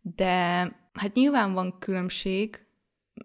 [0.00, 0.34] de
[0.92, 2.66] hát nyilván van különbség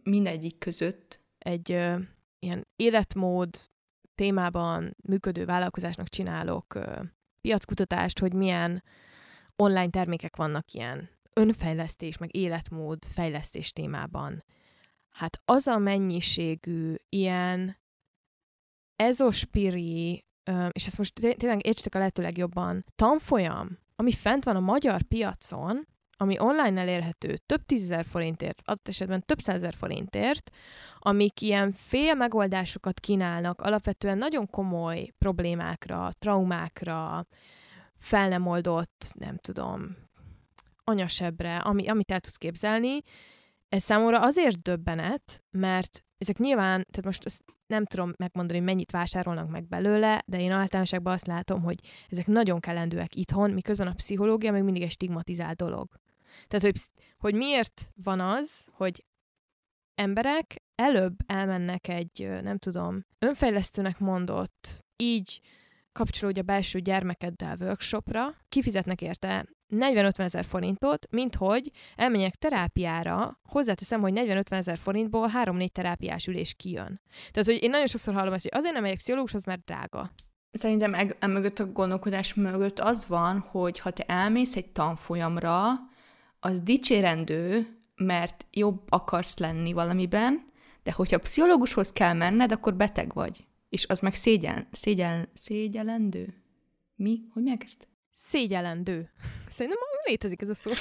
[0.04, 1.22] mindegyik között.
[1.38, 2.00] Egy ö,
[2.40, 3.70] ilyen életmód
[4.16, 7.02] témában működő vállalkozásnak csinálok ö,
[7.42, 8.84] piackutatást, hogy milyen
[9.56, 14.44] online termékek vannak ilyen önfejlesztés, meg életmód fejlesztés témában.
[15.10, 17.78] Hát az a mennyiségű ilyen
[18.96, 20.26] ezospiri,
[20.72, 25.88] és ezt most tényleg értsetek a lehető legjobban, tanfolyam, ami fent van a magyar piacon,
[26.18, 30.50] ami online elérhető több tízezer forintért, adott esetben több százezer forintért,
[31.00, 37.26] amik ilyen fél megoldásokat kínálnak alapvetően nagyon komoly problémákra, traumákra,
[37.98, 39.96] fel nem oldott, nem tudom,
[40.84, 43.02] anyasebbre, ami, amit el tudsz képzelni,
[43.70, 49.50] ez számomra azért döbbenet, mert ezek nyilván, tehát most ezt nem tudom megmondani, mennyit vásárolnak
[49.50, 54.52] meg belőle, de én általánosságban azt látom, hogy ezek nagyon kellendőek itthon, miközben a pszichológia
[54.52, 55.88] még mindig egy stigmatizált dolog.
[56.48, 56.82] Tehát, hogy,
[57.18, 59.06] hogy miért van az, hogy
[59.96, 65.42] emberek előbb elmennek egy, nem tudom, önfejlesztőnek mondott, így
[65.92, 74.02] kapcsolódja a belső gyermekeddel workshopra, kifizetnek érte 40-50 ezer forintot, mint hogy elmenjek terápiára, hozzáteszem,
[74.02, 77.02] hogy 40-50 ezer forintból 3-4 terápiás ülés kijön.
[77.32, 80.12] Tehát, hogy én nagyon sokszor hallom ezt, hogy azért nem megyek pszichológushoz, mert drága.
[80.52, 85.64] Szerintem e mögött a gondolkodás mögött az van, hogy ha te elmész egy tanfolyamra,
[86.40, 90.46] az dicsérendő, mert jobb akarsz lenni valamiben,
[90.84, 93.46] de hogyha pszichológushoz kell menned, akkor beteg vagy.
[93.70, 96.44] És az meg szégyen, szégyen, szégyelendő?
[96.96, 97.20] Mi?
[97.34, 97.88] Hogy mi ezt?
[98.14, 99.10] Szégyelendő.
[99.50, 100.72] Szerintem létezik ez a szó.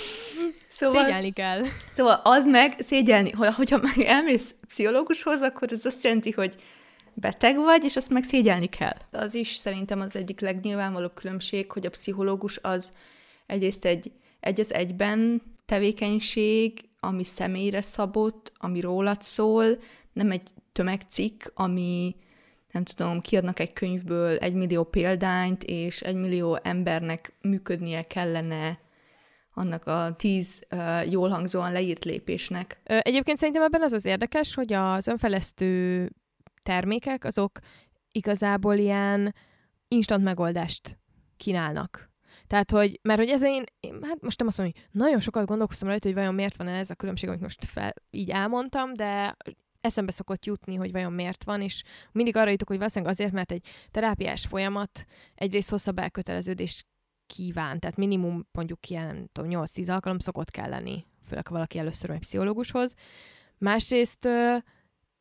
[0.68, 1.62] Szóval, szégyelni kell.
[1.92, 6.54] Szóval az meg szégyelni, hogyha meg elmész pszichológushoz, akkor ez azt jelenti, hogy
[7.14, 8.96] beteg vagy, és azt meg szégyelni kell.
[9.10, 12.90] Az is szerintem az egyik legnyilvánvalóbb különbség, hogy a pszichológus az
[13.46, 19.78] egyrészt egy egy az egyben tevékenység, ami személyre szabott, ami rólad szól,
[20.12, 22.16] nem egy tömegcikk, ami
[22.70, 28.78] nem tudom, kiadnak egy könyvből egy millió példányt, és egy millió embernek működnie kellene
[29.54, 32.80] annak a tíz uh, jól hangzóan leírt lépésnek.
[32.84, 36.10] Egyébként szerintem ebben az az érdekes, hogy az önfejlesztő
[36.62, 37.58] termékek azok
[38.12, 39.34] igazából ilyen
[39.88, 40.98] instant megoldást
[41.36, 42.10] kínálnak.
[42.46, 45.46] Tehát, hogy, mert hogy ezen én, én, hát most nem azt mondom, hogy nagyon sokat
[45.46, 49.36] gondolkoztam rajta, hogy vajon miért van ez a különbség, amit most fel, így elmondtam, de
[49.80, 53.52] eszembe szokott jutni, hogy vajon miért van, és mindig arra jutok, hogy valószínűleg azért, mert
[53.52, 56.84] egy terápiás folyamat egyrészt hosszabb elköteleződés
[57.26, 62.10] kíván, tehát minimum mondjuk ilyen, tudom, 8-10 alkalom szokott kell lenni, főleg ha valaki először
[62.10, 62.94] megy pszichológushoz.
[63.58, 64.28] Másrészt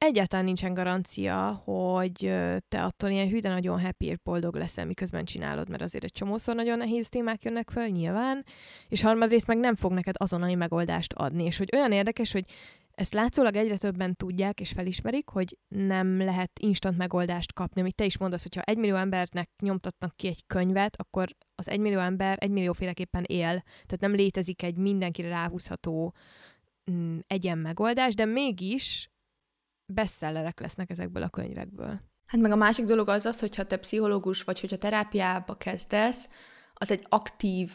[0.05, 2.33] egyáltalán nincsen garancia, hogy
[2.67, 6.55] te attól ilyen hű, de nagyon happy boldog leszel, miközben csinálod, mert azért egy csomószor
[6.55, 8.45] nagyon nehéz témák jönnek föl, nyilván,
[8.87, 12.45] és harmadrészt meg nem fog neked azonnali megoldást adni, és hogy olyan érdekes, hogy
[12.95, 17.81] ezt látszólag egyre többen tudják és felismerik, hogy nem lehet instant megoldást kapni.
[17.81, 21.79] Amit te is mondasz, hogyha egy millió embernek nyomtatnak ki egy könyvet, akkor az egy
[21.79, 23.63] millió ember egy millióféleképpen él.
[23.65, 26.13] Tehát nem létezik egy mindenkire ráhúzható
[26.91, 29.09] mm, egyen megoldás, de mégis
[29.85, 32.01] bestsellerek lesznek ezekből a könyvekből.
[32.25, 36.27] Hát meg a másik dolog az az, hogyha te pszichológus vagy, hogyha terápiába kezdesz,
[36.73, 37.71] az egy aktív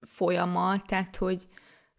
[0.00, 1.48] folyamat, tehát hogy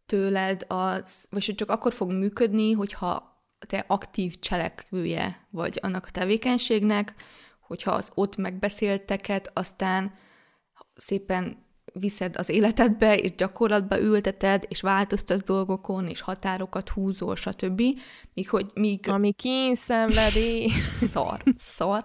[0.05, 3.31] tőled az, vagy hogy csak akkor fog működni, hogyha
[3.67, 7.15] te aktív cselekvője vagy annak a tevékenységnek,
[7.59, 10.13] hogyha az ott megbeszélteket aztán
[10.95, 17.81] szépen viszed az életedbe, és gyakorlatba ülteted, és változtatsz dolgokon, és határokat húzol, stb.
[18.33, 19.09] Míg, hogy, míg...
[19.09, 20.71] Ami kínszenvedi.
[21.11, 22.03] szar, szar.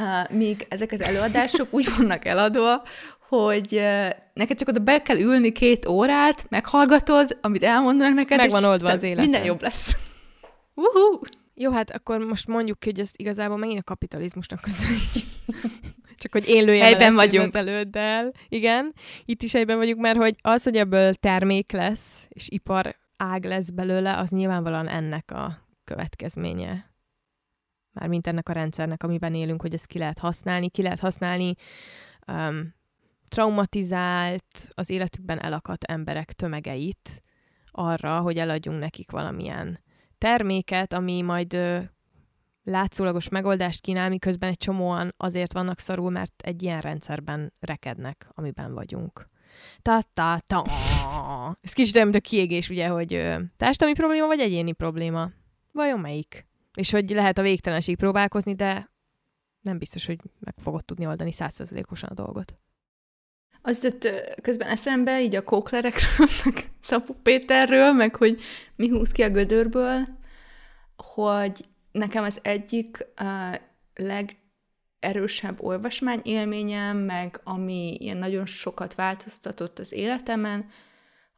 [0.00, 2.82] Uh, míg ezek az előadások úgy vannak eladva,
[3.28, 8.50] hogy uh, neked csak oda be kell ülni két órát, meghallgatod, amit elmondanak neked, Meg
[8.50, 9.20] van oldva az élet.
[9.20, 9.96] Minden jobb lesz.
[10.78, 11.20] Uh-huh.
[11.54, 15.00] Jó, hát akkor most mondjuk ki, hogy ez igazából megint a kapitalizmusnak köszönjük.
[16.16, 18.32] Csak hogy én lőjem helyben vagyunk előddel.
[18.48, 18.92] Igen,
[19.24, 23.70] itt is helyben vagyunk, mert hogy az, hogy ebből termék lesz, és ipar ág lesz
[23.70, 26.90] belőle, az nyilvánvalóan ennek a következménye.
[27.92, 30.70] Mármint ennek a rendszernek, amiben élünk, hogy ezt ki lehet használni.
[30.70, 31.54] Ki lehet használni
[32.26, 32.74] um,
[33.28, 37.22] traumatizált, az életükben elakadt emberek tömegeit
[37.70, 39.80] arra, hogy eladjunk nekik valamilyen
[40.18, 41.56] terméket, ami majd
[42.66, 48.74] látszólagos megoldást kínál, miközben egy csomóan azért vannak szarul, mert egy ilyen rendszerben rekednek, amiben
[48.74, 49.28] vagyunk.
[49.82, 50.64] Ta-ta-ta.
[51.60, 53.10] Ez kicsit olyan, mint a kiégés, ugye, hogy
[53.56, 55.30] társadalmi probléma vagy egyéni probléma.
[55.72, 56.46] Vajon melyik?
[56.74, 58.90] És hogy lehet a végtelenség próbálkozni, de
[59.60, 62.58] nem biztos, hogy meg fogod tudni oldani százszerzelékosan a dolgot.
[63.62, 64.08] Az jött
[64.42, 68.40] közben eszembe, így a kóklerekről, meg Szapu Péterről, meg hogy
[68.76, 70.04] mi húz ki a gödörből,
[70.96, 71.64] hogy
[71.96, 73.56] nekem az egyik uh,
[73.94, 80.68] legerősebb olvasmány élményem, meg ami ilyen nagyon sokat változtatott az életemen,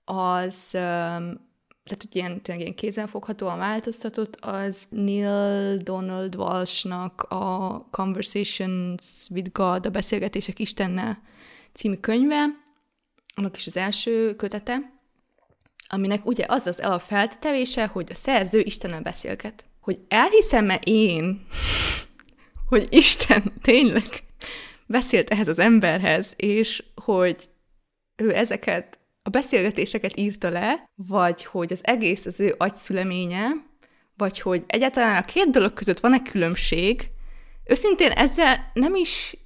[0.05, 1.47] az, um,
[1.85, 9.87] tehát hogy ilyen, tényleg ilyen kézenfoghatóan változtatott, az Neil Donald Walshnak a Conversations with God,
[9.87, 11.19] a Beszélgetések Istennel
[11.73, 12.45] című könyve,
[13.35, 14.97] annak is az első kötete,
[15.89, 19.68] aminek ugye az az alapfeltevése, hogy a szerző Istennel beszélget.
[19.89, 21.47] Hogy elhiszem-e én,
[22.69, 24.05] hogy Isten tényleg
[24.87, 27.49] beszélt ehhez az emberhez, és hogy
[28.17, 33.49] ő ezeket a beszélgetéseket írta le, vagy hogy az egész az ő agyszüleménye,
[34.17, 37.11] vagy hogy egyáltalán a két dolog között van-e különbség,
[37.65, 39.37] őszintén ezzel nem is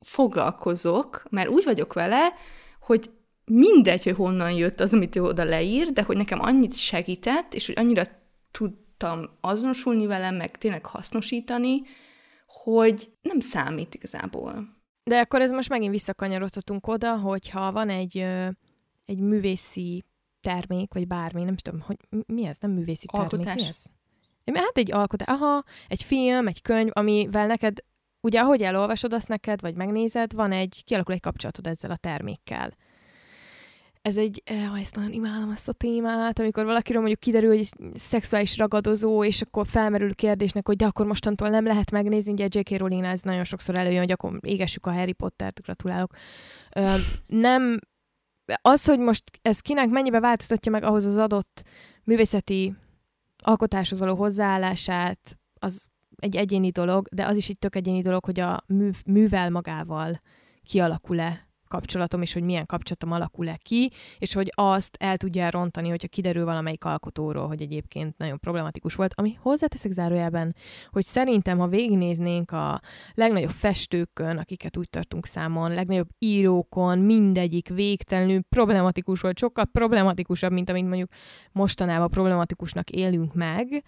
[0.00, 2.34] foglalkozok, mert úgy vagyok vele,
[2.80, 3.10] hogy
[3.44, 7.66] mindegy, hogy honnan jött az, amit ő oda leír, de hogy nekem annyit segített, és
[7.66, 8.02] hogy annyira
[9.02, 11.82] tudtam azonosulni vele, meg tényleg hasznosítani,
[12.46, 14.80] hogy nem számít igazából.
[15.04, 18.16] De akkor ez most megint visszakanyarodhatunk oda, hogyha van egy,
[19.04, 20.04] egy művészi
[20.40, 23.62] termék, vagy bármi, nem tudom, hogy mi ez, nem művészi termék, Alkotás.
[23.62, 23.84] mi ez?
[24.54, 27.78] Hát egy alkotás, aha, egy film, egy könyv, amivel neked,
[28.20, 32.74] ugye ahogy elolvasod azt neked, vagy megnézed, van egy, kialakul egy kapcsolatod ezzel a termékkel.
[34.02, 38.56] Ez egy, eh, ezt nagyon imádom azt a témát, amikor valakiről mondjuk kiderül, hogy szexuális
[38.56, 42.70] ragadozó, és akkor felmerül kérdésnek, hogy de akkor mostantól nem lehet megnézni, ugye J.K.
[42.70, 46.14] Rowling ez nagyon sokszor előjön, hogy akkor égessük a Harry Pottert, gratulálok.
[46.76, 46.94] Ö,
[47.26, 47.78] nem,
[48.62, 51.64] az, hogy most ez kinek mennyibe változtatja meg ahhoz az adott
[52.04, 52.74] művészeti
[53.38, 55.86] alkotáshoz való hozzáállását, az
[56.16, 60.20] egy egyéni dolog, de az is egy tök egyéni dolog, hogy a mű, művel magával
[60.62, 66.08] kialakul-e kapcsolatom, és hogy milyen kapcsolatom alakul-e ki, és hogy azt el tudja rontani, hogyha
[66.08, 70.54] kiderül valamelyik alkotóról, hogy egyébként nagyon problematikus volt, ami hozzáteszek zárójában,
[70.90, 72.80] hogy szerintem, ha végignéznénk a
[73.14, 80.70] legnagyobb festőkön, akiket úgy tartunk számon, legnagyobb írókon, mindegyik végtelenül problematikus volt, sokkal problematikusabb, mint
[80.70, 81.10] amit mondjuk
[81.52, 83.84] mostanában problematikusnak élünk meg,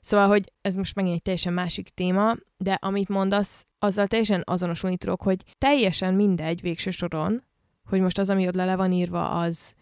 [0.00, 4.96] Szóval, hogy ez most megint egy teljesen másik téma, de amit mondasz, azzal teljesen azonosulni
[4.96, 7.44] tudok, hogy teljesen mindegy végső soron,
[7.84, 9.74] hogy most az, ami ott le van írva, az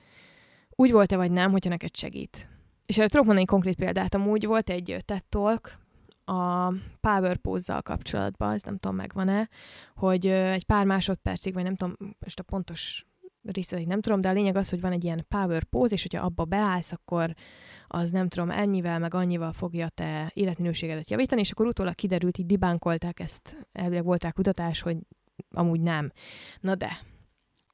[0.70, 2.48] úgy volt-e vagy nem, hogyha neked segít.
[2.86, 4.14] És erre tudok mondani konkrét példát.
[4.14, 5.78] Amúgy volt egy TED Talk
[6.24, 9.48] a power pose kapcsolatban, ez nem tudom, megvan-e,
[9.94, 13.06] hogy egy pár másodpercig, vagy nem tudom, most a pontos
[13.52, 16.24] részleteit nem tudom, de a lényeg az, hogy van egy ilyen power pose, és hogyha
[16.24, 17.34] abba beállsz, akkor
[17.86, 22.46] az nem tudom, ennyivel, meg annyival fogja te életminőségedet javítani, és akkor utólag kiderült, így
[22.46, 24.96] dibánkolták ezt, elvileg volták kutatás, hogy
[25.50, 26.12] amúgy nem.
[26.60, 26.98] Na de,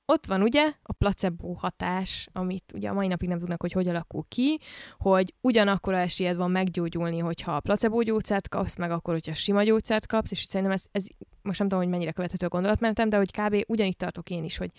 [0.07, 3.89] ott van ugye a placebo hatás, amit ugye a mai napig nem tudnak, hogy hogy
[3.89, 4.59] alakul ki,
[4.99, 10.07] hogy ugyanakkor esélyed van meggyógyulni, hogyha a placebo gyógyszert kapsz, meg akkor, hogyha sima gyógyszert
[10.07, 11.07] kapsz, és szerintem ez, ez
[11.43, 13.65] most nem tudom, hogy mennyire követhető a gondolatmenetem, de hogy kb.
[13.67, 14.71] ugyanígy tartok én is, hogy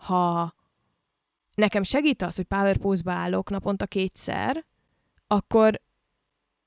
[0.00, 0.54] ha
[1.54, 4.64] nekem segít az, hogy power pose-ba állok naponta kétszer,
[5.26, 5.80] akkor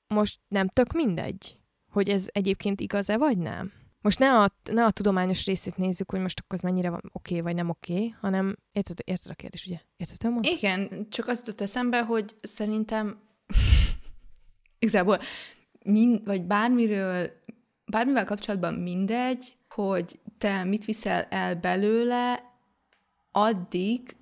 [0.06, 1.58] most nem tök mindegy,
[1.90, 3.72] hogy ez egyébként igaz-e, vagy nem.
[4.00, 7.40] Most ne a, ne a tudományos részét nézzük, hogy most akkor az mennyire van oké,
[7.40, 9.80] vagy nem oké, hanem érted, érted a kérdés, ugye?
[9.96, 10.54] Érted, mondani?
[10.54, 13.18] Igen, csak azt jutott eszembe, hogy szerintem
[14.78, 15.18] igazából
[15.84, 17.30] mind, vagy bármiről,
[17.86, 22.53] bármivel kapcsolatban mindegy, hogy te mit viszel el belőle,
[23.36, 24.16] addig,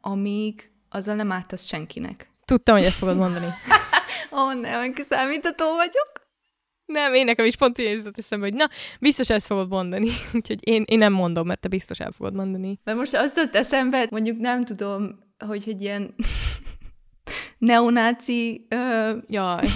[0.00, 2.30] amíg azzal nem ártasz senkinek.
[2.44, 3.46] Tudtam, hogy ezt fogod mondani.
[4.32, 6.24] Ó, oh, nem, kiszámítható vagyok.
[6.84, 8.68] Nem, én nekem is pont így jutott eszembe, hogy na,
[9.00, 10.08] biztos ezt fogod mondani.
[10.34, 12.80] Úgyhogy én, én nem mondom, mert te biztos el fogod mondani.
[12.84, 16.14] Mert most azt jutott eszembe, mondjuk nem tudom, hogy, hogy ilyen
[17.58, 18.66] neonáci...
[18.70, 19.22] Uh...
[19.26, 19.66] Jaj.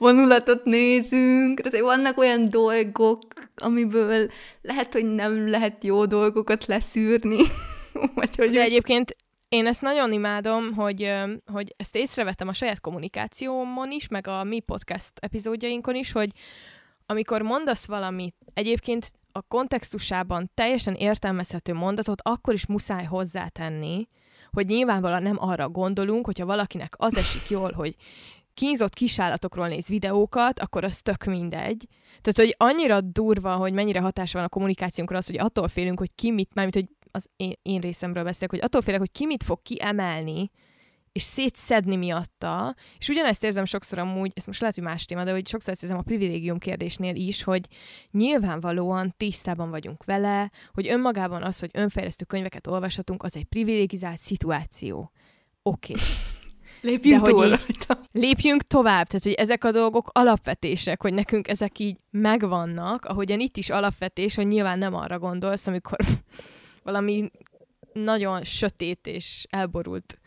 [0.00, 3.22] Vonulatot nézünk, tehát vannak olyan dolgok,
[3.56, 4.30] amiből
[4.62, 7.38] lehet, hogy nem lehet jó dolgokat leszűrni.
[8.14, 9.16] Vagy hogy De egyébként
[9.48, 11.12] én ezt nagyon imádom, hogy,
[11.52, 16.30] hogy ezt észrevettem a saját kommunikációmon is, meg a mi podcast epizódjainkon is, hogy
[17.06, 24.08] amikor mondasz valamit, egyébként a kontextusában teljesen értelmezhető mondatot, akkor is muszáj hozzátenni,
[24.50, 27.94] hogy nyilvánvalóan nem arra gondolunk, hogyha valakinek az esik jól, hogy
[28.60, 31.86] kínzott kisállatokról néz videókat, akkor az tök mindegy.
[32.20, 36.10] Tehát, hogy annyira durva, hogy mennyire hatása van a kommunikációnkra az, hogy attól félünk, hogy
[36.14, 39.42] ki mit, mármint, hogy az én, én részemről beszélek, hogy attól félek, hogy ki mit
[39.42, 40.50] fog kiemelni,
[41.12, 45.32] és szétszedni miatta, és ugyanezt érzem sokszor amúgy, ez most lehet, hogy más téma, de
[45.32, 47.66] hogy sokszor ezt érzem a privilégium kérdésnél is, hogy
[48.10, 55.12] nyilvánvalóan tisztában vagyunk vele, hogy önmagában az, hogy önfejlesztő könyveket olvashatunk, az egy privilegizált szituáció.
[55.62, 55.92] Oké.
[55.92, 56.04] Okay.
[56.80, 61.78] Lépjünk De, hogy így, Lépjünk tovább, tehát hogy ezek a dolgok alapvetések, hogy nekünk ezek
[61.78, 65.98] így megvannak, ahogyan itt is alapvetés, hogy nyilván nem arra gondolsz, amikor
[66.82, 67.30] valami
[67.92, 70.20] nagyon sötét és elborult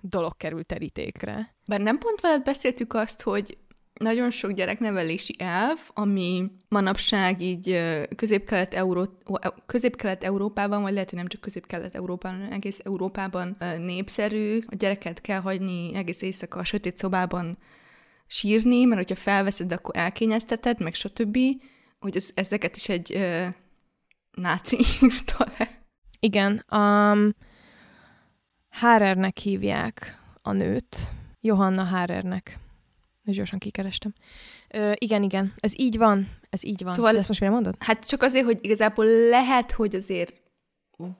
[0.00, 1.54] dolog került terítékre.
[1.66, 3.58] Bár nem pont veled beszéltük azt, hogy
[3.98, 7.82] nagyon sok gyereknevelési elv, ami manapság így
[8.16, 14.58] közép-kelet-európában, közép-kelet-európában, vagy lehet, hogy nem csak közép-kelet-európában, hanem egész Európában népszerű.
[14.66, 17.58] A gyereket kell hagyni egész éjszaka a sötét szobában
[18.26, 21.38] sírni, mert hogyha felveszed, akkor elkényezteted, meg stb.
[21.98, 23.46] Hogy ez, ezeket is egy uh,
[24.30, 25.70] náci írta le.
[26.20, 27.34] Igen, um,
[28.68, 30.96] Hárernek hívják a nőt,
[31.40, 32.58] Johanna Hárernek.
[33.26, 34.14] És gyorsan kikerestem.
[34.68, 36.92] Ö, igen, igen, ez így van, ez így van.
[36.92, 37.74] Szóval, De ezt most mire mondod?
[37.78, 40.34] Hát csak azért, hogy igazából lehet, hogy azért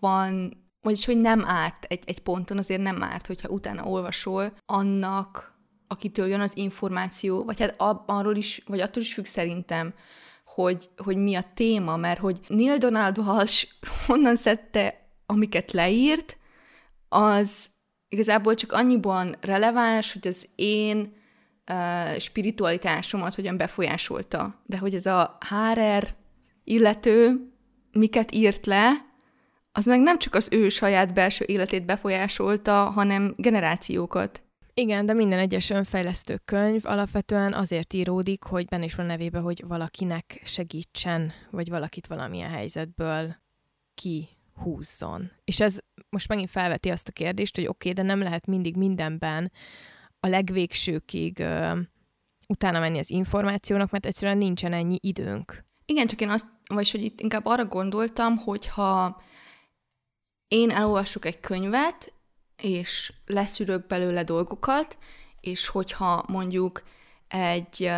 [0.01, 5.55] van, vagyis hogy nem árt egy, egy ponton, azért nem árt, hogyha utána olvasol annak,
[5.87, 7.75] akitől jön az információ, vagy hát
[8.07, 9.95] arról is, vagy attól is függ szerintem,
[10.45, 13.67] hogy, hogy mi a téma, mert hogy Neil Donald Walsh
[14.07, 16.39] honnan szedte, amiket leírt,
[17.09, 17.71] az
[18.09, 21.16] igazából csak annyiban releváns, hogy az én
[21.71, 24.63] uh, spiritualitásomat hogyan befolyásolta.
[24.67, 26.07] De hogy ez a HR
[26.65, 27.51] illető
[27.93, 29.05] miket írt le,
[29.73, 34.43] az meg nem csak az ő saját belső életét befolyásolta, hanem generációkat.
[34.75, 39.65] Igen, de minden egyes önfejlesztő könyv alapvetően azért íródik, hogy benne is van nevébe, hogy
[39.67, 43.37] valakinek segítsen, vagy valakit valamilyen helyzetből
[43.95, 45.31] kihúzzon.
[45.45, 45.79] És ez
[46.11, 49.53] most megint felveti azt a kérdést, hogy oké, okay, de nem lehet mindig mindenben
[50.21, 51.81] a legvégsőkig ö,
[52.47, 55.65] utána menni az információnak, mert egyszerűen nincsen ennyi időnk.
[55.85, 59.23] Igen, csak én azt, vagy hogy itt inkább arra gondoltam, hogy ha
[60.49, 62.13] én elolvassuk egy könyvet,
[62.63, 64.99] és leszűrök belőle dolgokat,
[65.41, 66.83] és hogyha mondjuk
[67.29, 67.91] egy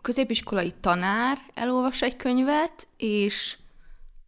[0.00, 3.58] középiskolai tanár elolvas egy könyvet, és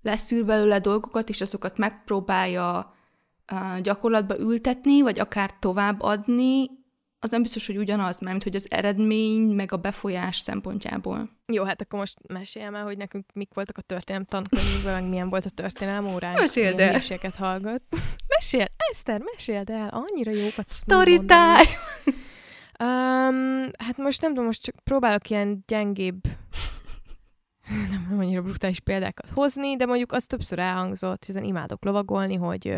[0.02, 2.94] leszűr belőle dolgokat, és azokat megpróbálja
[3.82, 6.66] gyakorlatba ültetni, vagy akár továbbadni,
[7.20, 11.30] az nem biztos, hogy ugyanaz, mert hogy az eredmény, meg a befolyás szempontjából.
[11.46, 15.28] Jó, hát akkor most meséljem el, hogy nekünk mik voltak a történelem tankönyvben, meg milyen
[15.28, 16.38] volt a történelem óránk.
[16.38, 17.00] Meséld el.
[17.36, 17.82] hallgat.
[18.28, 21.62] Mesél, Eszter, meséld el, annyira jókat Story time!
[22.80, 26.20] Um, hát most nem tudom, most csak próbálok ilyen gyengébb
[27.68, 32.74] nem, nem annyira brutális példákat hozni, de mondjuk az többször elhangzott, hiszen imádok lovagolni, hogy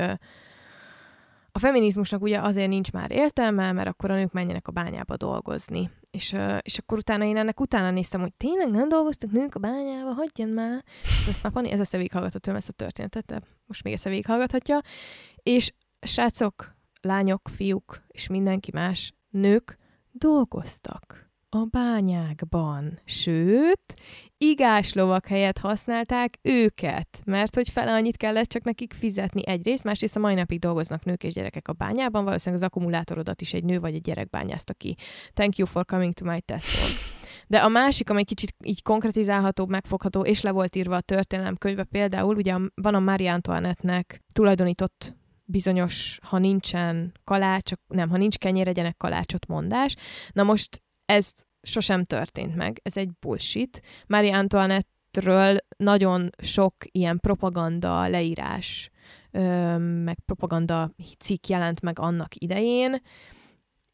[1.53, 5.91] a feminizmusnak ugye azért nincs már értelme, mert akkor a nők menjenek a bányába dolgozni.
[6.11, 10.13] És, és akkor utána én ennek utána néztem, hogy tényleg nem dolgoztak nők a bányába,
[10.13, 10.85] hagyjan már.
[11.29, 14.81] Ezt már Pani, ez ezt végighallgatott ezt a történetet, de most még ezt végighallgathatja.
[15.43, 19.79] És srácok, lányok, fiúk és mindenki más, nők
[20.11, 23.01] dolgoztak a bányákban.
[23.05, 23.95] Sőt,
[24.39, 30.17] igás lovak helyett használták őket, mert hogy fele annyit kellett csak nekik fizetni egyrészt, másrészt
[30.17, 33.81] a mai napig dolgoznak nők és gyerekek a bányában, valószínűleg az akkumulátorodat is egy nő
[33.81, 34.97] vagy egy gyerek bányázta ki.
[35.35, 36.63] Thank you for coming to my TED.
[37.47, 41.85] De a másik, amely kicsit így konkretizálható, megfogható, és le volt írva a történelem könyve,
[41.85, 48.69] például ugye van a Marie Antoinette-nek tulajdonított bizonyos, ha nincsen kalács, nem, ha nincs kenyér,
[48.69, 49.95] egyenek kalácsot mondás.
[50.33, 51.33] Na most ez
[51.63, 53.83] sosem történt meg, ez egy bullshit.
[54.07, 58.91] Marie Antoinette-ről nagyon sok ilyen propaganda leírás,
[60.05, 63.03] meg propaganda cikk jelent meg annak idején,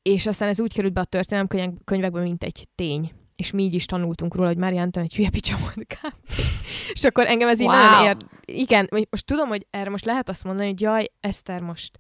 [0.03, 3.13] és aztán ez úgy került be a történelem könyvekbe, mint egy tény.
[3.37, 5.57] És mi így is tanultunk róla, hogy Mária Anton egy hülye picsa
[6.95, 7.77] És akkor engem ez így wow.
[7.77, 8.17] nagyon ér...
[8.45, 11.99] Igen, most tudom, hogy erre most lehet azt mondani, hogy jaj, Eszter, most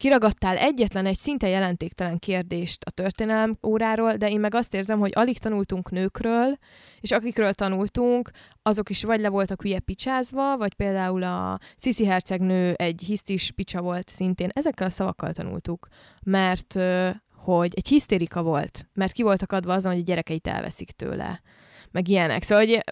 [0.00, 5.10] Kiragadtál egyetlen egy szinte jelentéktelen kérdést a történelem óráról, de én meg azt érzem, hogy
[5.14, 6.58] alig tanultunk nőkről,
[7.00, 8.30] és akikről tanultunk,
[8.62, 13.80] azok is vagy le voltak hülye picsázva, vagy például a Sisi hercegnő egy hisztis picsa
[13.80, 14.48] volt szintén.
[14.52, 15.88] Ezekkel a szavakkal tanultuk,
[16.24, 16.78] mert
[17.36, 21.40] hogy egy hisztérika volt, mert ki voltak adva azon, hogy a gyerekeit elveszik tőle,
[21.90, 22.42] meg ilyenek.
[22.42, 22.84] Szóval, hogy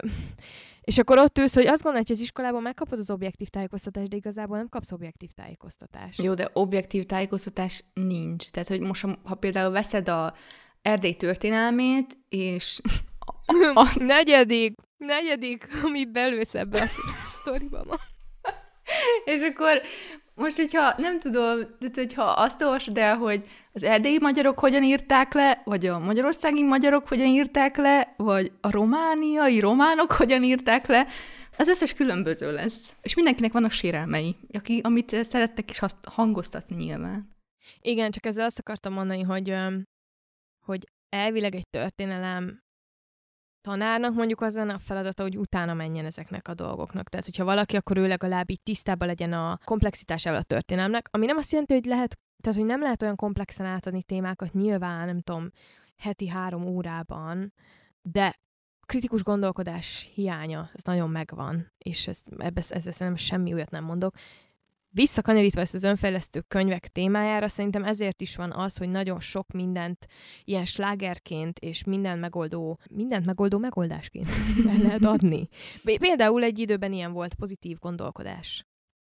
[0.89, 4.15] és akkor ott ülsz, hogy azt gondolod, hogy az iskolában megkapod az objektív tájékoztatást, de
[4.15, 6.21] igazából nem kapsz objektív tájékoztatást.
[6.21, 8.49] Jó, de objektív tájékoztatás nincs.
[8.49, 10.33] Tehát, hogy most, ha például veszed a
[10.81, 12.79] Erdély történelmét, és...
[13.45, 13.87] A, a...
[13.99, 16.85] negyedik, negyedik, amit belősz ebbe a
[17.39, 17.95] sztoriba ma.
[19.33, 19.81] és akkor
[20.39, 25.33] most, hogyha nem tudom, tehát hogyha azt olvasod el, hogy az erdélyi magyarok hogyan írták
[25.33, 31.07] le, vagy a magyarországi magyarok hogyan írták le, vagy a romániai románok hogyan írták le,
[31.57, 32.95] az összes különböző lesz.
[33.01, 37.37] És mindenkinek vannak sérelmei, aki, amit szerettek is hangoztatni nyilván.
[37.81, 39.55] Igen, csak ezzel azt akartam mondani, hogy,
[40.65, 42.59] hogy elvileg egy történelem
[43.61, 47.09] tanárnak mondjuk az lenne a feladata, hogy utána menjen ezeknek a dolgoknak.
[47.09, 51.37] Tehát, hogyha valaki, akkor ő legalább így tisztában legyen a komplexitásával a történelmnek, ami nem
[51.37, 55.49] azt jelenti, hogy lehet, tehát, hogy nem lehet olyan komplexen átadni témákat, nyilván, nem tudom,
[55.97, 57.53] heti három órában,
[58.01, 58.35] de
[58.85, 64.15] kritikus gondolkodás hiánya, ez nagyon megvan, és ez, ebbe, ezzel szerintem semmi olyat nem mondok.
[64.91, 70.07] Visszakanyarítva ezt az önfejlesztő könyvek témájára, szerintem ezért is van az, hogy nagyon sok mindent
[70.43, 74.27] ilyen slágerként és minden megoldó, mindent megoldó megoldásként
[74.69, 75.47] el lehet adni.
[75.83, 78.63] Például egy időben ilyen volt pozitív gondolkodás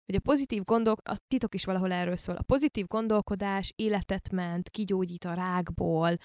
[0.07, 2.37] hogy a pozitív gondolk, a titok is valahol erről szól.
[2.37, 6.19] A pozitív gondolkodás életet ment, kigyógyít a rákból,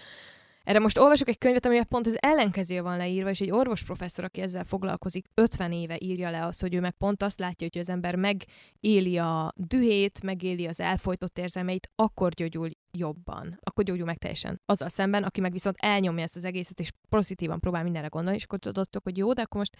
[0.63, 4.23] erre most olvasok egy könyvet, ami pont az ellenkező van leírva, és egy orvos professzor,
[4.23, 7.81] aki ezzel foglalkozik, 50 éve írja le azt, hogy ő meg pont azt látja, hogy
[7.81, 14.17] az ember megéli a dühét, megéli az elfolytott érzelmeit, akkor gyógyul jobban, akkor gyógyul meg
[14.17, 14.61] teljesen.
[14.65, 18.43] Azzal szemben, aki meg viszont elnyomja ezt az egészet, és pozitívan próbál mindenre gondolni, és
[18.43, 19.77] akkor tudottok, hogy jó, de akkor most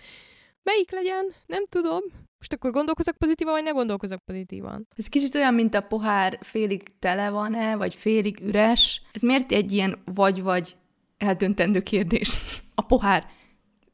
[0.64, 1.34] melyik legyen?
[1.46, 2.02] Nem tudom.
[2.38, 4.88] Most akkor gondolkozok pozitívan, vagy ne gondolkozok pozitívan?
[4.96, 9.02] Ez kicsit olyan, mint a pohár félig tele van-e, vagy félig üres.
[9.12, 10.76] Ez miért egy ilyen vagy-vagy
[11.18, 12.32] eldöntendő kérdés?
[12.76, 13.26] A pohár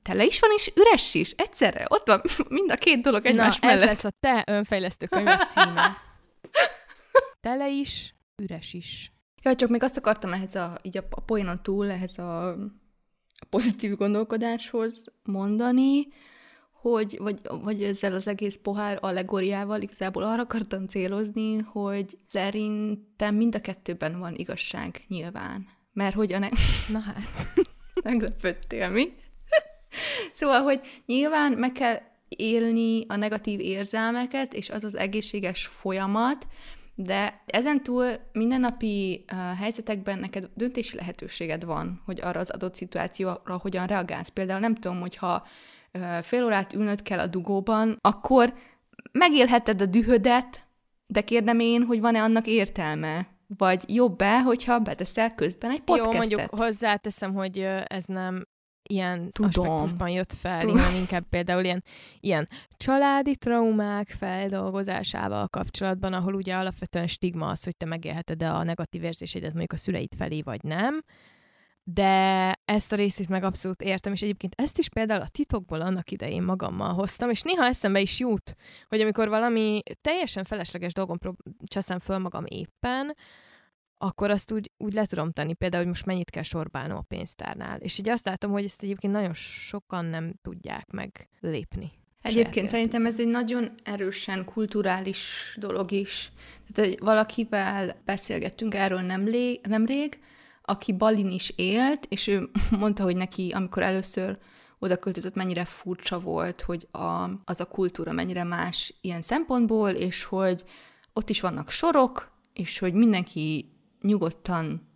[0.02, 1.32] tele is van, és üres is.
[1.32, 1.86] Egyszerre.
[1.90, 3.84] Ott van mind a két dolog egymás Na, mellett.
[3.84, 5.98] ez lesz a te önfejlesztő könyved címe.
[7.42, 9.12] Tele is, üres is.
[9.42, 12.50] Ja, csak még azt akartam ehhez a, így a, a poénon túl, ehhez a,
[13.40, 16.08] a pozitív gondolkodáshoz mondani,
[16.92, 23.56] hogy, vagy, vagy ezzel az egész pohár allegóriával igazából arra akartam célozni, hogy szerintem mind
[23.56, 25.68] a kettőben van igazság nyilván.
[25.94, 26.50] Mert hogy a ne...
[26.94, 27.22] Na hát.
[28.04, 29.04] Meglepődtél, mi?
[30.34, 31.98] szóval, hogy nyilván meg kell
[32.30, 36.48] élni a negatív érzelmeket, és az az egészséges folyamat,
[36.96, 43.58] de ezen túl mindennapi uh, helyzetekben neked döntési lehetőséged van, hogy arra az adott szituációra
[43.62, 44.30] hogyan reagálsz.
[44.30, 45.48] Például nem tudom, hogyha
[46.22, 48.54] fél órát ülnöd kell a dugóban, akkor
[49.12, 50.68] megélheted a dühödet,
[51.08, 53.28] de kérdem én, hogy van-e annak értelme?
[53.58, 56.14] Vagy jobb-e, hogyha beteszel közben egy podcastet?
[56.14, 58.44] Jó, mondjuk hozzáteszem, hogy ez nem
[58.90, 59.70] ilyen Tudom.
[59.70, 60.78] aspektusban jött fel, Tudom.
[60.78, 61.84] hanem inkább például ilyen,
[62.20, 69.04] ilyen családi traumák feldolgozásával kapcsolatban, ahol ugye alapvetően stigma az, hogy te megélheted a negatív
[69.04, 71.04] érzésedet mondjuk a szüleid felé, vagy nem
[71.94, 76.12] de ezt a részét meg abszolút értem, és egyébként ezt is például a titokból annak
[76.12, 78.56] idején magammal hoztam, és néha eszembe is jut,
[78.88, 81.20] hogy amikor valami teljesen felesleges dolgon
[81.64, 83.16] cseszem föl magam éppen,
[83.98, 87.80] akkor azt úgy, úgy le tudom tenni, például, hogy most mennyit kell sorbálnom a pénztárnál.
[87.80, 91.92] És így azt látom, hogy ezt egyébként nagyon sokan nem tudják meglépni.
[92.22, 96.32] Egyébként szerintem ez egy nagyon erősen kulturális dolog is.
[96.72, 100.20] Tehát, hogy valakivel beszélgettünk erről nemrég, nemrég
[100.70, 102.50] aki Balin is élt, és ő
[102.80, 104.38] mondta, hogy neki, amikor először
[104.80, 110.24] oda költözött, mennyire furcsa volt, hogy a, az a kultúra mennyire más ilyen szempontból, és
[110.24, 110.64] hogy
[111.14, 114.88] ott is vannak sorok, és hogy mindenki nyugodtan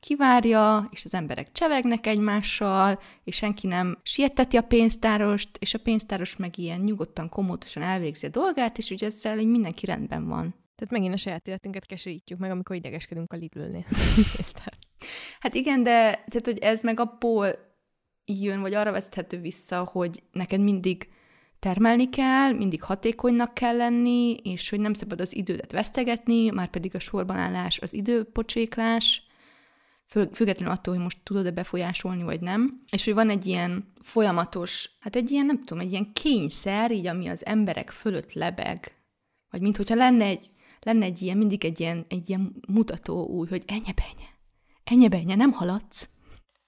[0.00, 6.36] kivárja, és az emberek csevegnek egymással, és senki nem sieteti a pénztárost, és a pénztáros
[6.36, 10.54] meg ilyen nyugodtan, komótosan elvégzi a dolgát, és ugye ezzel így mindenki rendben van.
[10.74, 13.84] Tehát megint a saját életünket keserítjük meg, amikor idegeskedünk a Lidlnél.
[15.40, 17.58] hát igen, de tehát, hogy ez meg abból
[18.24, 21.08] jön, vagy arra vezethető vissza, hogy neked mindig
[21.58, 26.94] termelni kell, mindig hatékonynak kell lenni, és hogy nem szabad az idődet vesztegetni, már pedig
[26.94, 29.22] a sorban állás az időpocséklás,
[30.32, 32.82] függetlenül attól, hogy most tudod-e befolyásolni, vagy nem.
[32.90, 37.06] És hogy van egy ilyen folyamatos, hát egy ilyen, nem tudom, egy ilyen kényszer, így
[37.06, 38.92] ami az emberek fölött lebeg,
[39.50, 43.62] vagy mintha lenne egy lenne egy ilyen, mindig egy ilyen, egy ilyen mutató új, hogy
[43.66, 44.37] ennyi benye, ennyi
[45.08, 46.08] benye, nem haladsz.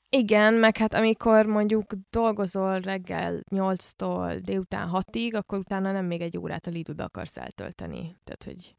[0.08, 6.38] Igen, meg hát amikor mondjuk dolgozol reggel 8-tól délután 6-ig, akkor utána nem még egy
[6.38, 8.16] órát a Lidlbe akarsz eltölteni.
[8.24, 8.74] Tehát, hogy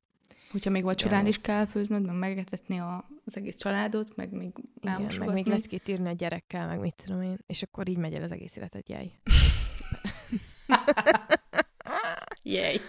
[0.52, 5.08] Hogyha még vacsorán is kell főznöd, meg megetetni a, az egész családot, meg még Igen,
[5.20, 8.24] meg még leckét írni a gyerekkel, meg mit tudom én, és akkor így megy el
[8.24, 9.12] az egész életed, jaj.
[12.44, 12.80] Jej.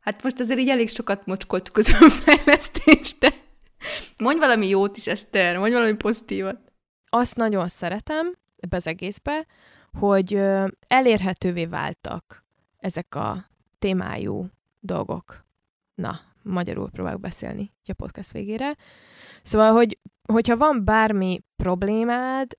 [0.00, 3.34] Hát most azért így elég sokat mocskoltuk az önfejlesztést, de
[4.18, 6.72] mondj valami jót is, Eszter, mondj valami pozitívat.
[7.08, 9.46] Azt nagyon szeretem ebbe az egészbe,
[9.98, 10.40] hogy
[10.86, 12.44] elérhetővé váltak
[12.78, 14.46] ezek a témájú
[14.80, 15.46] dolgok.
[15.94, 18.76] Na, magyarul próbálok beszélni a podcast végére.
[19.42, 22.58] Szóval, hogy, hogyha van bármi problémád,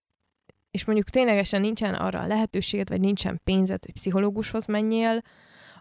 [0.72, 5.22] és mondjuk ténylegesen nincsen arra a lehetőséged, vagy nincsen pénzed, hogy pszichológushoz menjél,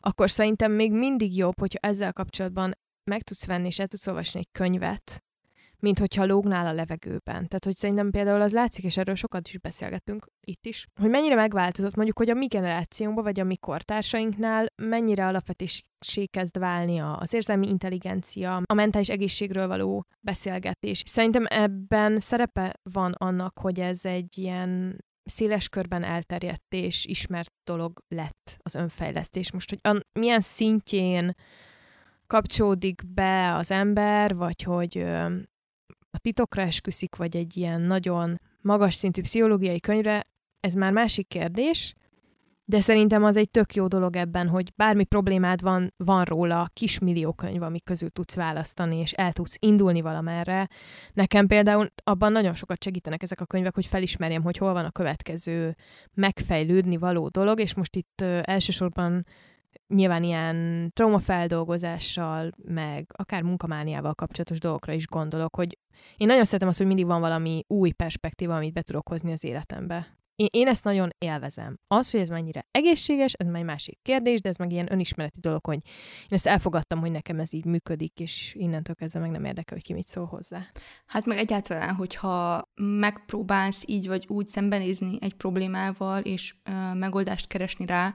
[0.01, 4.39] akkor szerintem még mindig jobb, hogyha ezzel kapcsolatban meg tudsz venni és el tudsz olvasni
[4.39, 5.25] egy könyvet,
[5.85, 7.49] mint hogyha lógnál a levegőben.
[7.49, 11.35] Tehát, hogy szerintem például az látszik, és erről sokat is beszélgetünk itt is, hogy mennyire
[11.35, 17.33] megváltozott mondjuk, hogy a mi generációnkban, vagy a mi kortársainknál mennyire alapvetésé kezd válni az
[17.33, 21.03] érzelmi intelligencia, a mentális egészségről való beszélgetés.
[21.07, 28.01] Szerintem ebben szerepe van annak, hogy ez egy ilyen széles körben elterjedt és ismert dolog
[28.09, 29.53] lett az önfejlesztés.
[29.53, 31.35] Most, hogy a, milyen szintjén
[32.27, 35.07] kapcsolódik be az ember, vagy hogy
[36.15, 40.23] a titokra esküszik, vagy egy ilyen nagyon magas szintű pszichológiai könyvre,
[40.61, 41.95] ez már másik kérdés,
[42.67, 47.33] de szerintem az egy tök jó dolog ebben, hogy bármi problémád van, van róla kismillió
[47.33, 50.69] könyv, amik közül tudsz választani, és el tudsz indulni valamerre.
[51.13, 54.91] Nekem például abban nagyon sokat segítenek ezek a könyvek, hogy felismerjem, hogy hol van a
[54.91, 55.77] következő
[56.15, 59.27] megfejlődni való dolog, és most itt ö, elsősorban
[59.89, 65.79] nyilván ilyen traumafeldolgozással, meg akár munkamániával kapcsolatos dolgokra is gondolok, hogy
[66.17, 69.45] én nagyon szeretem azt, hogy mindig van valami új perspektíva, amit be tudok hozni az
[69.45, 70.17] életembe.
[70.37, 71.79] Én, én ezt nagyon élvezem.
[71.87, 75.41] Az, hogy ez mennyire egészséges, ez már egy másik kérdés, de ez meg ilyen önismereti
[75.41, 75.79] dolog, hogy
[76.21, 79.85] én ezt elfogadtam, hogy nekem ez így működik, és innentől kezdve meg nem érdekel, hogy
[79.87, 80.67] ki mit szól hozzá.
[81.07, 87.87] Hát meg egyáltalán, hogyha megpróbálsz így vagy úgy szembenézni egy problémával, és uh, megoldást keresni
[87.87, 88.15] rá,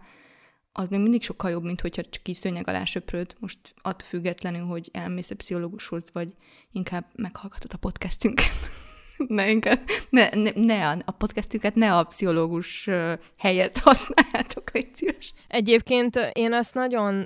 [0.79, 4.65] az még mindig sokkal jobb, mint hogyha csak így szőnyeg alá söpröd, most attól függetlenül,
[4.65, 6.35] hogy elmész a pszichológushoz, vagy
[6.71, 8.51] inkább meghallgatod a podcastünket.
[9.27, 12.89] ne, inkább, ne, ne, ne a podcastünket ne a pszichológus
[13.37, 15.33] helyet használjátok, légy szíves.
[15.47, 17.23] Egyébként én azt nagyon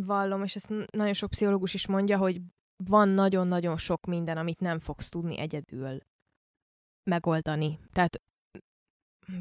[0.00, 2.40] vallom, és ezt nagyon sok pszichológus is mondja, hogy
[2.84, 5.98] van nagyon-nagyon sok minden, amit nem fogsz tudni egyedül
[7.10, 7.78] megoldani.
[7.92, 8.20] Tehát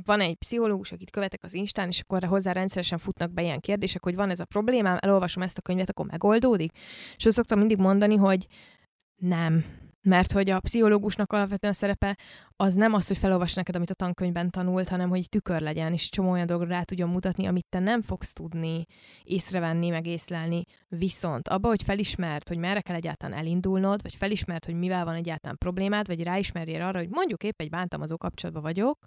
[0.06, 4.04] van egy pszichológus, akit követek az Instán, és akkor hozzá rendszeresen futnak be ilyen kérdések,
[4.04, 6.72] hogy van ez a problémám, elolvasom ezt a könyvet, akkor megoldódik.
[7.16, 8.48] És azt szoktam mindig mondani, hogy
[9.16, 9.66] nem,
[10.04, 12.18] mert hogy a pszichológusnak alapvetően szerepe
[12.56, 16.10] az nem az, hogy felolvas neked, amit a tankönyvben tanult, hanem hogy tükör legyen, és
[16.10, 18.86] csomó olyan dologra rá tudjon mutatni, amit te nem fogsz tudni
[19.24, 20.64] észrevenni, meg észlelni.
[20.88, 25.58] Viszont abba, hogy felismert, hogy merre kell egyáltalán elindulnod, vagy felismert, hogy mivel van egyáltalán
[25.58, 28.98] problémád, vagy ráismerjél arra, hogy mondjuk épp egy bántalmazó kapcsolatban vagyok,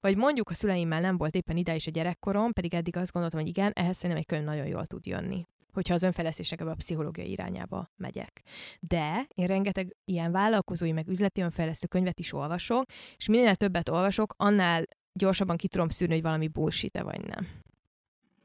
[0.00, 3.40] vagy mondjuk a szüleimmel nem volt éppen ide is a gyerekkorom, pedig eddig azt gondoltam,
[3.40, 7.30] hogy igen, ehhez szerintem egy könyv nagyon jól tud jönni hogyha az önfejlesztésnek a pszichológiai
[7.30, 8.42] irányába megyek.
[8.80, 12.84] De én rengeteg ilyen vállalkozói, meg üzleti önfejlesztő könyvet is olvasok,
[13.16, 17.48] és minél többet olvasok, annál gyorsabban ki tudom szűrni, hogy valami bullshit vagy nem.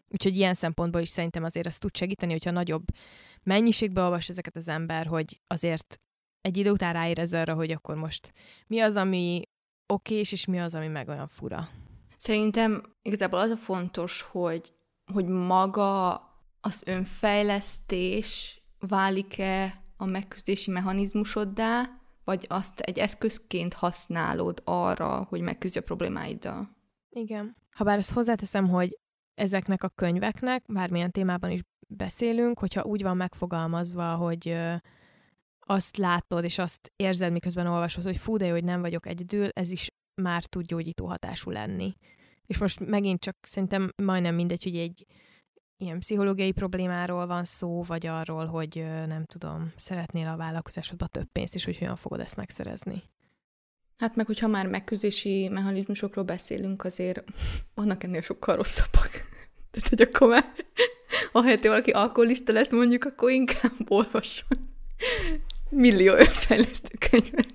[0.09, 2.84] Úgyhogy ilyen szempontból is szerintem azért azt tud segíteni, hogyha nagyobb
[3.43, 5.97] mennyiségbe olvas ezeket az ember, hogy azért
[6.41, 8.34] egy idő után ráérez arra, hogy akkor most
[8.67, 9.41] mi az, ami
[9.93, 11.67] okés, és mi az, ami meg olyan fura.
[12.17, 14.73] Szerintem igazából az a fontos, hogy,
[15.13, 16.21] hogy maga
[16.68, 25.82] az önfejlesztés válik-e a megküzdési mechanizmusoddá, vagy azt egy eszközként használod arra, hogy megküzdj a
[25.82, 26.76] problémáiddal?
[27.09, 27.55] Igen.
[27.76, 28.97] Ha bár ezt hozzáteszem, hogy
[29.34, 34.57] ezeknek a könyveknek, bármilyen témában is beszélünk, hogyha úgy van megfogalmazva, hogy
[35.59, 39.49] azt látod, és azt érzed, miközben olvasod, hogy fú, de jó, hogy nem vagyok egyedül,
[39.53, 39.89] ez is
[40.22, 41.93] már tud gyógyító hatású lenni.
[42.45, 45.05] És most megint csak szerintem majdnem mindegy, hogy egy
[45.78, 51.55] ilyen pszichológiai problémáról van szó, vagy arról, hogy nem tudom, szeretnél a vállalkozásodba több pénzt,
[51.55, 53.03] és hogy hogyan fogod ezt megszerezni.
[53.97, 57.23] Hát meg, hogyha már megküzdési mechanizmusokról beszélünk, azért
[57.73, 59.09] vannak ennél sokkal rosszabbak.
[59.71, 60.53] Tehát, hogy akkor már,
[61.32, 64.57] ahelyett, hogy valaki alkoholista lesz, mondjuk, akkor inkább olvasson
[65.69, 67.53] millió önfejlesztő könyvet.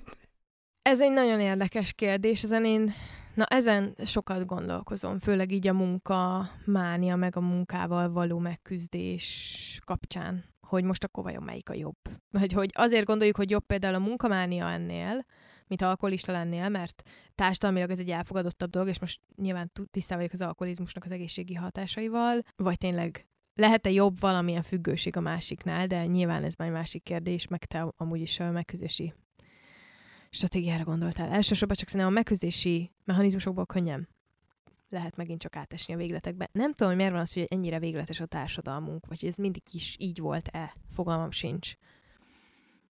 [0.83, 2.95] Ez egy nagyon érdekes kérdés, ezen én
[3.35, 10.45] Na ezen sokat gondolkozom, főleg így a munka mánia, meg a munkával való megküzdés kapcsán,
[10.61, 11.97] hogy most akkor vajon melyik a jobb.
[12.31, 15.25] Vagy hogy azért gondoljuk, hogy jobb például a munkamánia ennél,
[15.67, 17.03] mint alkoholista lennél, mert
[17.35, 22.43] társadalmilag ez egy elfogadottabb dolog, és most nyilván tisztában vagyok az alkoholizmusnak az egészségi hatásaival,
[22.57, 27.49] vagy tényleg lehet-e jobb valamilyen függőség a másiknál, de nyilván ez már egy másik kérdés,
[27.49, 29.15] meg te amúgy is megküzdési
[30.33, 31.31] stratégiára gondoltál.
[31.31, 34.09] Elsősorban csak szerintem a megküzdési mechanizmusokból könnyen
[34.93, 36.49] lehet megint csak átesni a végletekbe.
[36.53, 39.97] Nem tudom, hogy miért van az, hogy ennyire végletes a társadalmunk, vagy ez mindig is
[39.99, 41.75] így volt-e, fogalmam sincs.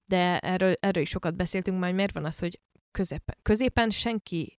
[0.06, 4.58] De erről, erről is sokat beszéltünk, majd miért van az, hogy középen, középen senki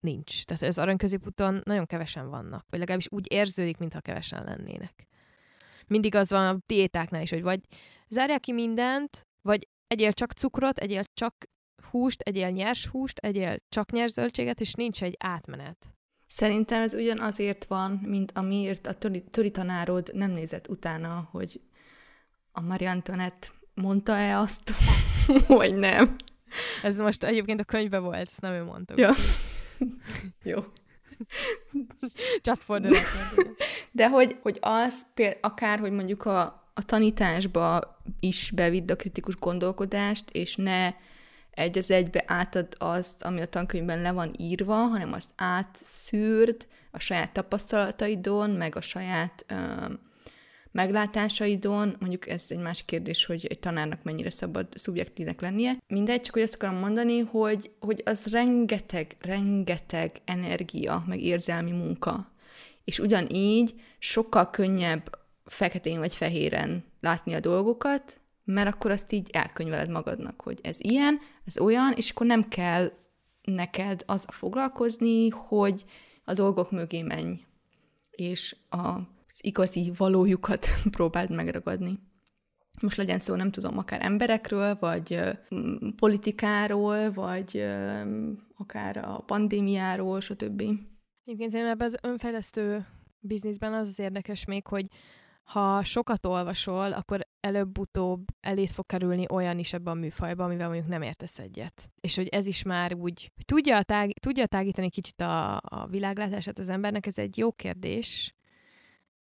[0.00, 0.44] nincs.
[0.44, 5.06] Tehát az arany középúton nagyon kevesen vannak, vagy legalábbis úgy érződik, mintha kevesen lennének.
[5.86, 7.60] Mindig az van a diétáknál is, hogy vagy
[8.08, 11.34] zárják ki mindent, vagy egyél csak cukrot, egyél csak
[11.90, 15.86] húst, egyél nyers húst, egyél csak nyers zöldséget, és nincs egy átmenet.
[16.26, 21.60] Szerintem ez ugyan azért van, mint amiért a töri, töri tanárod nem nézett utána, hogy
[22.52, 24.72] a Marie Antoinette mondta-e azt,
[25.46, 26.16] vagy nem.
[26.82, 28.94] Ez most egyébként a könyvbe volt, ezt nem ő mondta.
[28.96, 29.12] Ja.
[30.52, 30.64] Jó.
[32.42, 33.56] Just for the record.
[33.92, 36.40] De hogy, hogy az például, akár, hogy mondjuk a,
[36.74, 40.92] a tanításba is bevidd a kritikus gondolkodást, és ne
[41.58, 46.98] egy az egybe átad azt, ami a tankönyvben le van írva, hanem azt átszűrd a
[46.98, 49.54] saját tapasztalataidon, meg a saját ö,
[50.72, 55.76] meglátásaidon, mondjuk ez egy másik kérdés, hogy egy tanárnak mennyire szabad szubjektívnek lennie.
[55.86, 62.30] Mindegy, csak hogy azt akarom mondani, hogy, hogy az rengeteg, rengeteg energia, meg érzelmi munka.
[62.84, 68.20] És ugyanígy sokkal könnyebb feketén vagy fehéren látni a dolgokat,
[68.52, 72.92] mert akkor azt így elkönyveled magadnak, hogy ez ilyen, ez olyan, és akkor nem kell
[73.42, 75.84] neked az a foglalkozni, hogy
[76.24, 77.44] a dolgok mögé menj,
[78.10, 81.98] és az igazi valójukat próbáld megragadni.
[82.80, 85.20] Most legyen szó, nem tudom, akár emberekről, vagy
[85.96, 87.66] politikáról, vagy
[88.56, 90.60] akár a pandémiáról, stb.
[91.24, 92.86] Egyébként szerintem ebben az önfejlesztő
[93.18, 94.86] bizniszben az az érdekes még, hogy
[95.42, 100.88] ha sokat olvasol, akkor előbb-utóbb elét fog kerülni olyan is ebben a műfajban, amivel mondjuk
[100.88, 101.90] nem értesz egyet.
[102.00, 106.58] És hogy ez is már úgy, hogy tudja, tág, tudja tágítani kicsit a, a világlátását
[106.58, 108.34] az embernek, ez egy jó kérdés,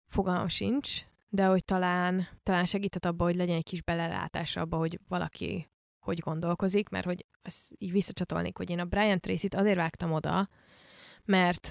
[0.08, 5.00] fogalmam sincs, de hogy talán, talán segített abba, hogy legyen egy kis belelátása abba, hogy
[5.08, 5.70] valaki
[6.06, 10.48] hogy gondolkozik, mert hogy ezt így visszacsatolnék, hogy én a Brian Tracy-t azért vágtam oda,
[11.24, 11.70] mert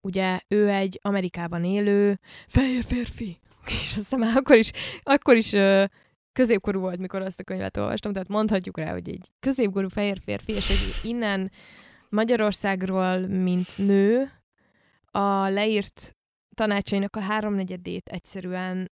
[0.00, 3.40] ugye ő egy Amerikában élő fehér férfi,
[3.70, 4.70] és aztán már akkor is,
[5.02, 5.84] akkor is ö,
[6.32, 10.52] középkorú volt, mikor azt a könyvet olvastam, tehát mondhatjuk rá, hogy egy középkorú fehér férfi,
[10.52, 11.50] és hogy innen
[12.08, 14.30] Magyarországról, mint nő,
[15.10, 16.16] a leírt
[16.54, 18.90] tanácsainak a háromnegyedét egyszerűen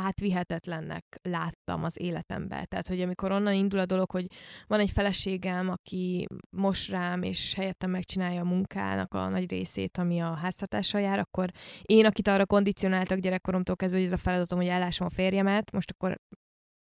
[0.00, 2.64] átvihetetlennek láttam az életembe.
[2.64, 4.26] Tehát, hogy amikor onnan indul a dolog, hogy
[4.66, 6.26] van egy feleségem, aki
[6.56, 11.50] mos rám, és helyettem megcsinálja a munkának a nagy részét, ami a háztartással jár, akkor
[11.82, 15.90] én, akit arra kondicionáltak gyerekkoromtól kezdve, hogy ez a feladatom, hogy ellássam a férjemet, most
[15.90, 16.16] akkor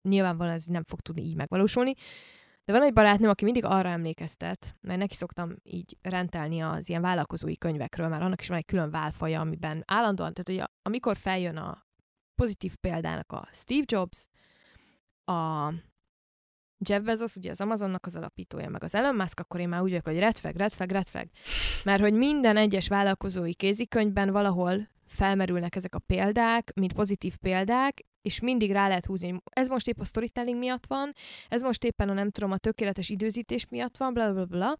[0.10, 1.94] nyilvánvalóan ez nem fog tudni így megvalósulni.
[2.66, 7.02] De van egy barátnőm, aki mindig arra emlékeztet, mert neki szoktam így rentelni az ilyen
[7.02, 11.58] vállalkozói könyvekről, már annak is van egy külön válfaja, amiben állandóan, tehát hogy amikor feljön
[11.58, 11.86] a
[12.36, 14.28] pozitív példának a Steve Jobs,
[15.26, 15.70] a
[16.90, 19.90] Jeff Bezos, ugye az Amazonnak az alapítója, meg az Elon Musk, akkor én már úgy
[19.90, 21.28] vagyok, hogy flag, red flag.
[21.84, 28.40] Mert hogy minden egyes vállalkozói kézikönyvben valahol felmerülnek ezek a példák, mint pozitív példák, és
[28.40, 31.14] mindig rá lehet húzni, ez most épp a storytelling miatt van,
[31.50, 34.78] ez most éppen a nem tudom, a tökéletes időzítés miatt van, bla bla bla.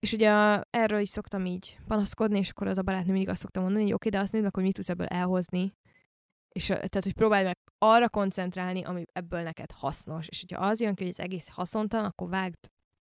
[0.00, 3.62] És ugye erről is szoktam így panaszkodni, és akkor az a barátnő mindig azt szoktam
[3.62, 5.72] mondani, hogy oké, okay, de azt nézd meg, hogy mit tudsz ebből elhozni,
[6.52, 10.28] és tehát, hogy próbálj meg arra koncentrálni, ami ebből neked hasznos.
[10.28, 12.70] És hogyha az jön ki, hogy ez egész haszontalan, akkor vágd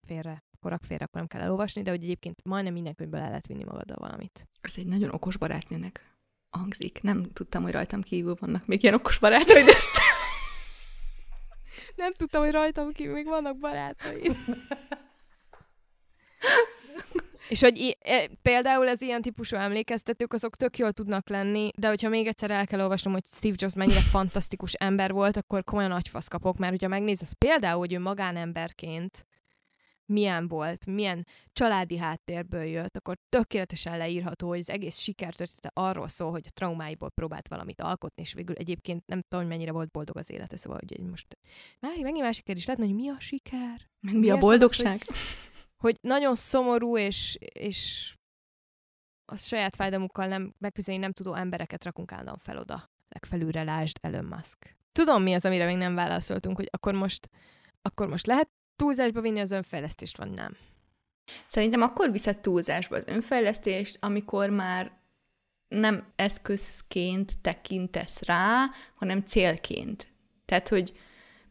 [0.07, 3.27] félre, akkor rak félre, akkor nem kell elolvasni, de hogy egyébként majdnem minden könyvből el
[3.27, 4.47] lehet vinni magaddal valamit.
[4.61, 6.17] Ez egy nagyon okos barátnőnek
[6.49, 7.01] hangzik.
[7.01, 9.97] Nem tudtam, hogy rajtam kívül vannak még ilyen okos barátaid ezt.
[11.95, 14.37] nem tudtam, hogy rajtam kívül még vannak barátaid.
[17.49, 22.09] És hogy e, például az ilyen típusú emlékeztetők, azok tök jól tudnak lenni, de hogyha
[22.09, 26.27] még egyszer el kell olvasnom, hogy Steve Jobs mennyire fantasztikus ember volt, akkor komolyan agyfasz
[26.27, 29.27] kapok, mert hogyha megnézed például, hogy ő magánemberként
[30.09, 36.31] milyen volt, milyen családi háttérből jött, akkor tökéletesen leírható, hogy az egész sikertörténete arról szól,
[36.31, 40.17] hogy a traumáiból próbált valamit alkotni, és végül egyébként nem tudom, hogy mennyire volt boldog
[40.17, 41.37] az élete, szóval hogy most
[41.79, 43.89] már megint másik kérdés lehet, hogy mi a siker?
[43.99, 45.01] Mi Miért a boldogság?
[45.07, 45.17] Az, hogy
[45.79, 48.13] hogy nagyon szomorú, és, és
[49.25, 52.89] a saját fájdalmukkal nem, megküzdeni nem tudó embereket rakunk állandóan fel oda.
[53.09, 54.75] Legfelülre lásd Elon Musk.
[54.91, 57.29] Tudom mi az, amire még nem válaszoltunk, hogy akkor most,
[57.81, 60.57] akkor most lehet túlzásba vinni az önfejlesztést, vagy nem?
[61.47, 64.97] Szerintem akkor viszed túlzásba az önfejlesztést, amikor már
[65.67, 68.65] nem eszközként tekintesz rá,
[68.95, 70.07] hanem célként.
[70.45, 70.97] Tehát, hogy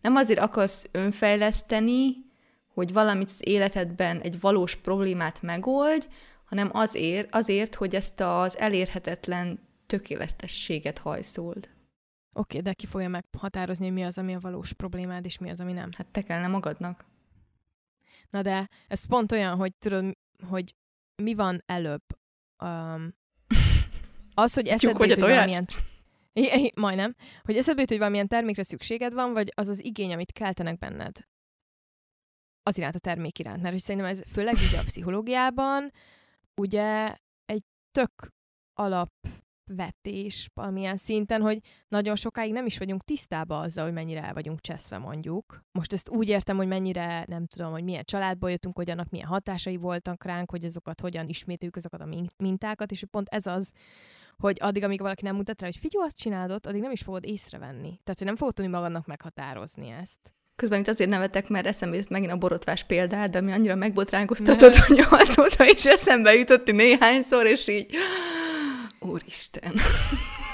[0.01, 2.28] nem azért akarsz önfejleszteni,
[2.79, 6.07] hogy valamit az életedben egy valós problémát megoldj,
[6.45, 11.57] hanem azért, azért hogy ezt az elérhetetlen tökéletességet hajszold.
[11.57, 11.71] Oké,
[12.33, 15.61] okay, de ki fogja meghatározni, hogy mi az, ami a valós problémád, és mi az,
[15.61, 15.91] ami nem?
[15.97, 17.05] Hát te kellene magadnak.
[18.31, 20.17] Na de ez pont olyan, hogy tudod,
[20.49, 20.75] hogy
[21.23, 22.03] mi van előbb.
[22.65, 23.15] Um,
[24.35, 25.67] az, hogy eszedbe jut, hogy valamilyen...
[26.75, 27.15] Majdnem.
[27.43, 31.27] Hogy eszedbe jut, hogy valamilyen termékre szükséged van, vagy az az igény, amit keltenek benned
[32.69, 33.61] az iránt a termék iránt.
[33.61, 35.91] Mert hogy szerintem ez főleg ugye a pszichológiában
[36.61, 38.29] ugye egy tök
[38.75, 39.11] alap
[39.71, 41.59] vetés valamilyen szinten, hogy
[41.89, 45.61] nagyon sokáig nem is vagyunk tisztában azzal, hogy mennyire el vagyunk cseszve mondjuk.
[45.79, 49.27] Most ezt úgy értem, hogy mennyire, nem tudom, hogy milyen családból jöttünk, hogy annak milyen
[49.27, 53.71] hatásai voltak ránk, hogy azokat hogyan ismételjük, azokat a mintákat, és pont ez az,
[54.37, 57.25] hogy addig, amíg valaki nem mutat rá, hogy figyelj, azt csinálod, addig nem is fogod
[57.25, 57.89] észrevenni.
[57.89, 60.33] Tehát, hogy nem fogod tudni magadnak meghatározni ezt.
[60.59, 64.75] Közben itt azért nevetek, mert eszembe jött megint a borotvás példát, de ami annyira megbotránkoztatott,
[64.75, 67.95] hogy azóta is eszembe jutott néhányszor, és így
[69.01, 69.75] Úristen.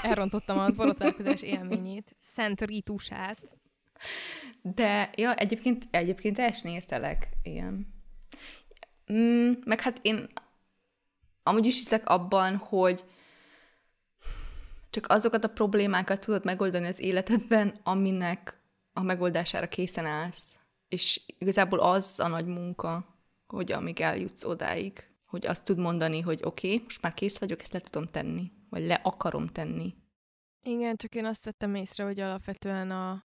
[0.03, 3.41] Elrontottam a borotválkozás élményét, szent ritusát.
[4.61, 7.93] De, ja, egyébként, egyébként teljesen értelek, ilyen.
[9.13, 10.27] Mm, meg hát én
[11.43, 13.03] amúgy is hiszek abban, hogy
[14.89, 18.63] csak azokat a problémákat tudod megoldani az életedben, aminek
[18.97, 20.59] a megoldására készen állsz.
[20.87, 26.39] És igazából az a nagy munka, hogy amíg eljutsz odáig, hogy azt tud mondani, hogy
[26.43, 29.95] oké, okay, most már kész vagyok, ezt le tudom tenni, vagy le akarom tenni.
[30.61, 33.25] Igen, csak én azt vettem észre, hogy alapvetően a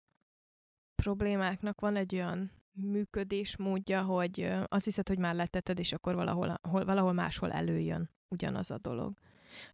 [0.95, 6.85] problémáknak van egy olyan működésmódja, hogy azt hiszed, hogy már letetted, és akkor valahol, hol,
[6.85, 9.19] valahol máshol előjön ugyanaz a dolog.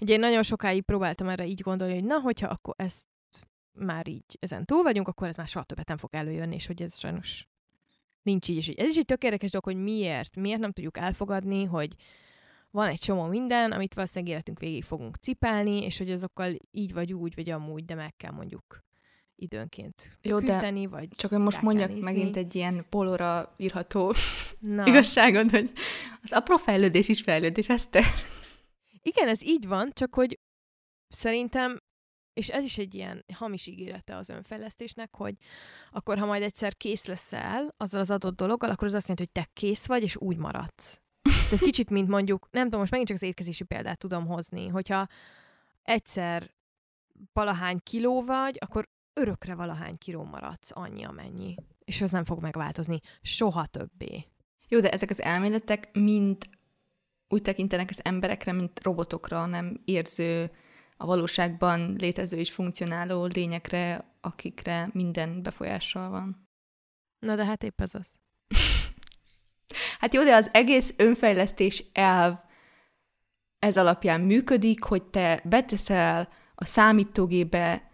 [0.01, 3.05] Ugye én nagyon sokáig próbáltam erre így gondolni, hogy na, hogyha akkor ezt
[3.79, 6.83] már így ezen túl vagyunk, akkor ez már soha többet nem fog előjönni, és hogy
[6.83, 7.49] ez sajnos
[8.22, 8.57] nincs így.
[8.57, 11.95] És ez is egy tök érdekes dolog, hogy miért, miért nem tudjuk elfogadni, hogy
[12.70, 17.12] van egy csomó minden, amit valószínűleg életünk végig fogunk cipelni, és hogy azokkal így vagy
[17.12, 18.87] úgy, vagy amúgy, de meg kell mondjuk
[19.37, 22.05] időnként Jó, küzdeni, de vagy csak most mondjak nézni.
[22.05, 24.14] megint egy ilyen polóra írható
[24.61, 24.87] Na.
[24.91, 25.72] igazságot, hogy
[26.22, 28.03] az apró fejlődés is fejlődés, te.
[29.03, 30.39] Igen, ez így van, csak hogy
[31.09, 31.81] szerintem
[32.39, 35.34] és ez is egy ilyen hamis ígérete az önfejlesztésnek, hogy
[35.91, 39.45] akkor, ha majd egyszer kész leszel azzal az adott dologgal, akkor az azt jelenti, hogy
[39.45, 41.01] te kész vagy, és úgy maradsz.
[41.53, 45.07] Ez kicsit, mint mondjuk, nem tudom, most megint csak az étkezési példát tudom hozni, hogyha
[45.82, 46.55] egyszer
[47.32, 51.55] valahány kiló vagy, akkor örökre valahány kiló maradsz, annyi amennyi.
[51.84, 54.24] És az nem fog megváltozni soha többé.
[54.68, 56.36] Jó, de ezek az elméletek mind
[57.28, 60.51] úgy tekintenek az emberekre, mint robotokra, nem érző,
[61.01, 66.49] a valóságban létező és funkcionáló lényekre, akikre minden befolyással van.
[67.18, 68.14] Na de hát épp ez az.
[70.01, 72.34] hát jó, de az egész önfejlesztés elv
[73.59, 77.88] ez alapján működik, hogy te beteszel a számítógébe,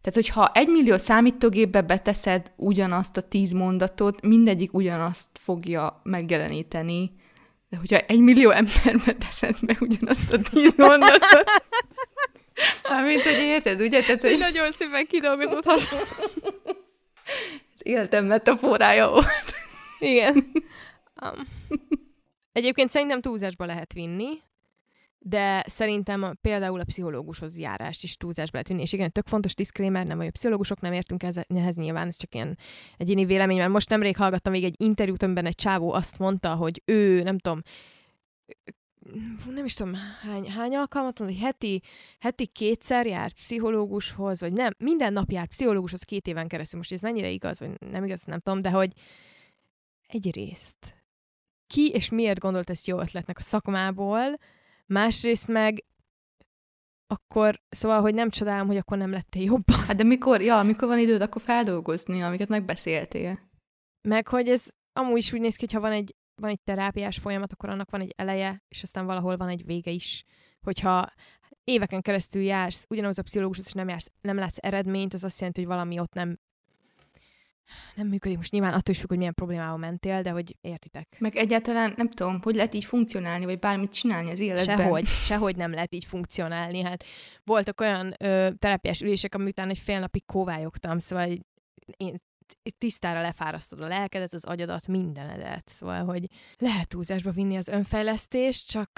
[0.00, 7.12] tehát hogyha egy millió számítógépbe beteszed ugyanazt a tíz mondatot, mindegyik ugyanazt fogja megjeleníteni.
[7.68, 11.44] De hogyha egy millió emberbe teszed be ugyanazt a tíz mondatot,
[12.88, 14.00] Mármint, hogy érted, ugye?
[14.00, 14.38] Tehát, hogy...
[14.38, 16.04] Nagyon szépen kidolgozott hasonló.
[17.74, 19.54] Ez életem metaforája volt.
[19.98, 20.50] Igen.
[21.22, 21.46] Um.
[22.52, 24.28] Egyébként szerintem túlzásba lehet vinni,
[25.18, 28.82] de szerintem például a pszichológushoz járást is túlzásba lehet vinni.
[28.82, 32.58] És igen, tök fontos disclaimer, nem a pszichológusok nem értünk ehhez nyilván, ez csak ilyen
[32.96, 36.82] egyéni vélemény, mert most nemrég hallgattam még egy interjút, amiben egy csávó azt mondta, hogy
[36.84, 37.62] ő, nem tudom,
[39.50, 41.82] nem is tudom, hány, hány alkalmat mondani, heti,
[42.18, 46.78] heti kétszer járt pszichológushoz, vagy nem, minden nap járt pszichológushoz két éven keresztül.
[46.78, 48.92] Most ez mennyire igaz, vagy nem igaz, nem tudom, de hogy
[50.06, 50.96] egyrészt
[51.66, 54.38] ki és miért gondolt ezt jó ötletnek a szakmából,
[54.86, 55.84] másrészt meg
[57.06, 59.78] akkor, szóval, hogy nem csodálom, hogy akkor nem lettél jobban.
[59.86, 63.38] Hát de mikor, ja, mikor van időd, akkor feldolgozni, amiket megbeszéltél.
[64.08, 67.18] Meg, hogy ez amúgy is úgy néz ki, hogy ha van egy van egy terápiás
[67.18, 70.24] folyamat, akkor annak van egy eleje, és aztán valahol van egy vége is.
[70.62, 71.12] Hogyha
[71.64, 75.60] éveken keresztül jársz, ugyanaz a pszichológus, és nem, jársz, nem látsz eredményt, az azt jelenti,
[75.60, 76.38] hogy valami ott nem
[77.94, 78.36] nem működik.
[78.36, 81.16] Most nyilván attól is függ, hogy milyen problémával mentél, de hogy értitek.
[81.18, 84.76] Meg egyáltalán nem tudom, hogy lehet így funkcionálni, vagy bármit csinálni az életben.
[84.76, 86.82] Sehogy, sehogy nem lehet így funkcionálni.
[86.82, 87.04] Hát
[87.44, 91.28] voltak olyan ö, terápiás ülések, ami után egy fél napig kóvályogtam, szóval
[91.96, 92.16] én
[92.78, 95.68] tisztára lefárasztod a lelkedet, az agyadat, mindenedet.
[95.68, 96.26] Szóval, hogy
[96.58, 98.90] lehet túlzásba vinni az önfejlesztést, csak,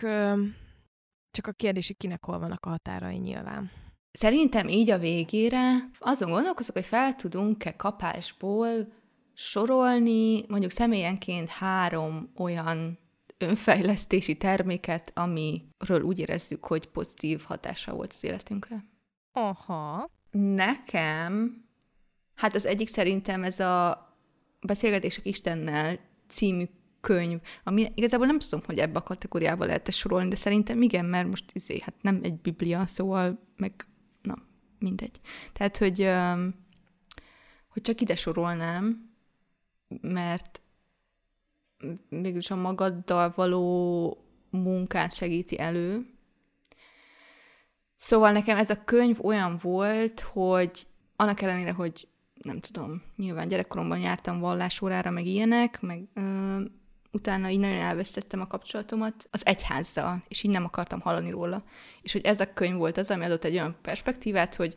[1.31, 3.71] csak a kérdés, hogy kinek hol vannak a határai nyilván.
[4.13, 8.93] Szerintem így a végére azon gondolkozok, hogy fel tudunk-e kapásból
[9.35, 12.99] sorolni mondjuk személyenként három olyan
[13.39, 18.85] önfejlesztési terméket, amiről úgy érezzük, hogy pozitív hatása volt az életünkre.
[19.33, 20.11] Aha.
[20.31, 21.65] Nekem
[22.41, 24.09] Hát az egyik szerintem ez a
[24.61, 26.65] Beszélgetések Istennel című
[27.01, 31.05] könyv, ami igazából nem tudom, hogy ebbe a kategóriába lehet -e sorolni, de szerintem igen,
[31.05, 33.87] mert most izé, hát nem egy biblia, szóval meg,
[34.23, 34.35] na,
[34.79, 35.21] mindegy.
[35.53, 36.09] Tehát, hogy,
[37.69, 39.11] hogy csak ide sorolnám,
[40.01, 40.63] mert
[42.09, 46.07] végülis a magaddal való munkát segíti elő.
[47.97, 50.87] Szóval nekem ez a könyv olyan volt, hogy
[51.17, 52.09] annak ellenére, hogy
[52.43, 56.61] nem tudom, nyilván gyerekkoromban jártam vallásórára, meg ilyenek, meg ö,
[57.13, 61.63] utána így nagyon elvesztettem a kapcsolatomat az egyházzal, és így nem akartam hallani róla.
[62.03, 64.75] És hogy ez a könyv volt az, ami adott egy olyan perspektívát, hogy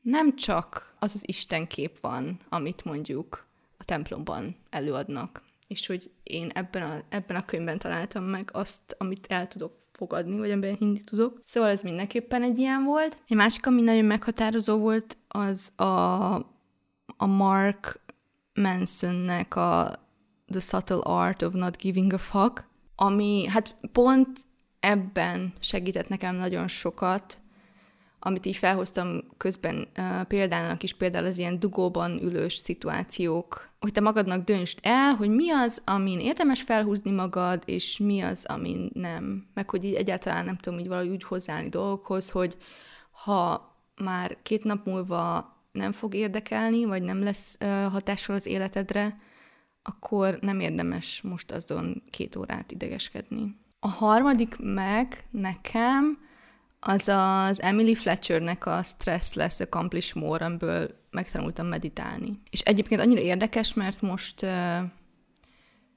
[0.00, 3.46] nem csak az az istenkép van, amit mondjuk
[3.78, 9.26] a templomban előadnak, és hogy én ebben a, ebben a könyvben találtam meg azt, amit
[9.26, 11.40] el tudok fogadni, vagy amiben hinni tudok.
[11.44, 13.18] Szóval ez mindenképpen egy ilyen volt.
[13.28, 16.34] Egy másik, ami nagyon meghatározó volt, az a,
[17.22, 18.00] a Mark
[18.54, 19.92] Mansonnek a
[20.50, 22.64] The Subtle Art of Not Giving a Fuck,
[22.96, 24.40] ami hát pont
[24.80, 27.40] ebben segített nekem nagyon sokat,
[28.18, 34.00] amit így felhoztam közben uh, példának is, például az ilyen dugóban ülős szituációk, hogy te
[34.00, 39.46] magadnak döntsd el, hogy mi az, amin érdemes felhúzni magad, és mi az, amin nem.
[39.54, 42.56] Meg hogy így egyáltalán nem tudom így valahogy úgy hozzáállni dolgokhoz, hogy
[43.10, 43.70] ha
[44.02, 47.56] már két nap múlva nem fog érdekelni, vagy nem lesz
[47.90, 49.20] hatással az életedre,
[49.82, 53.56] akkor nem érdemes most azon két órát idegeskedni.
[53.80, 56.18] A harmadik meg nekem
[56.80, 62.40] az az Emily Fletchernek a Stressless Accomplish More, amiből megtanultam meditálni.
[62.50, 64.46] És egyébként annyira érdekes, mert most,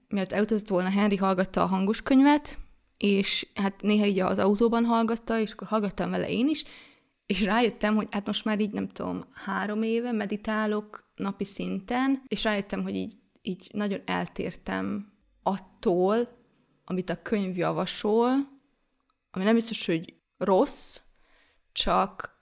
[0.08, 2.58] miért elutazott volna, Henry hallgatta a hangos könyvet,
[2.98, 6.64] és hát néha így az autóban hallgatta, és akkor hallgattam vele én is,
[7.26, 12.44] és rájöttem, hogy hát most már így nem tudom, három éve meditálok napi szinten, és
[12.44, 15.14] rájöttem, hogy így, így nagyon eltértem
[15.44, 16.44] attól,
[16.86, 18.32] amit a könyv javasol,
[19.32, 21.00] ami nem biztos, hogy rossz,
[21.72, 22.34] csak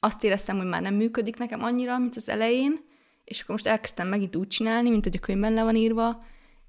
[0.00, 2.84] azt éreztem, hogy már nem működik nekem annyira, mint az elején,
[3.24, 6.18] és akkor most elkezdtem megint úgy csinálni, mint hogy a könyvben le van írva,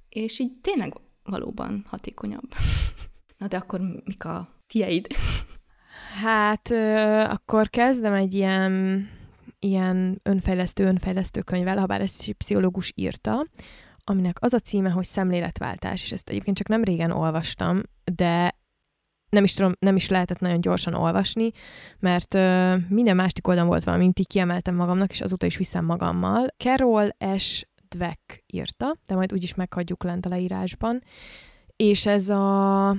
[0.09, 0.93] és így tényleg
[1.23, 2.53] valóban hatékonyabb.
[3.37, 5.07] Na de akkor mik a tieid?
[6.23, 9.07] Hát ö, akkor kezdem egy ilyen,
[9.59, 13.45] ilyen önfejlesztő, önfejlesztő könyvvel, ha bár ezt egy pszichológus írta,
[14.03, 17.81] aminek az a címe, hogy szemléletváltás, és ezt egyébként csak nem régen olvastam,
[18.15, 18.55] de
[19.29, 21.51] nem is tudom, nem is lehetett nagyon gyorsan olvasni,
[21.99, 25.85] mert ö, minden másik oldalon volt valami, mint így kiemeltem magamnak, és azóta is viszem
[25.85, 26.47] magammal.
[26.57, 27.65] Carol S.
[27.89, 31.03] Dweck írta, de majd úgyis meghagyjuk lent a leírásban.
[31.75, 32.95] És ez a...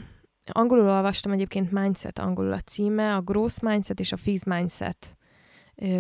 [0.53, 5.17] Angolul olvastam egyébként Mindset angolul a címe, a Gross Mindset és a Fixed Mindset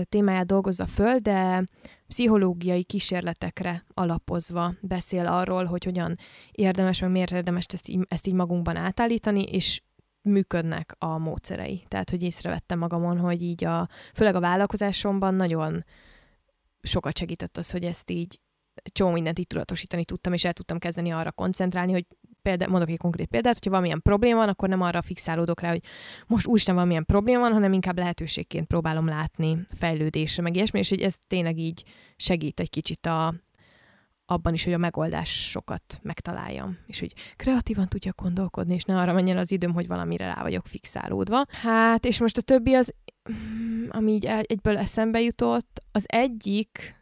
[0.08, 1.68] témáját dolgozza föl, de
[2.06, 6.18] pszichológiai kísérletekre alapozva beszél arról, hogy hogyan
[6.52, 9.82] érdemes, vagy miért érdemes ezt így, ezt így magunkban átállítani, és
[10.22, 11.84] működnek a módszerei.
[11.88, 15.84] Tehát, hogy észrevettem magamon, hogy így a, főleg a vállalkozásomban nagyon
[16.82, 18.40] sokat segített az, hogy ezt így
[18.82, 22.06] csomó mindent így tudatosítani tudtam, és el tudtam kezdeni arra koncentrálni, hogy
[22.42, 25.82] példa, mondok egy konkrét példát, hogyha valamilyen probléma van, akkor nem arra fixálódok rá, hogy
[26.26, 31.00] most úristen valamilyen probléma van, hanem inkább lehetőségként próbálom látni fejlődésre, meg ilyesmi, és hogy
[31.00, 31.84] ez tényleg így
[32.16, 33.34] segít egy kicsit a,
[34.26, 39.38] abban is, hogy a megoldásokat megtaláljam, és hogy kreatívan tudjak gondolkodni, és ne arra menjen
[39.38, 41.44] az időm, hogy valamire rá vagyok fixálódva.
[41.48, 42.94] Hát, és most a többi az,
[43.88, 46.96] ami így egyből eszembe jutott, az egyik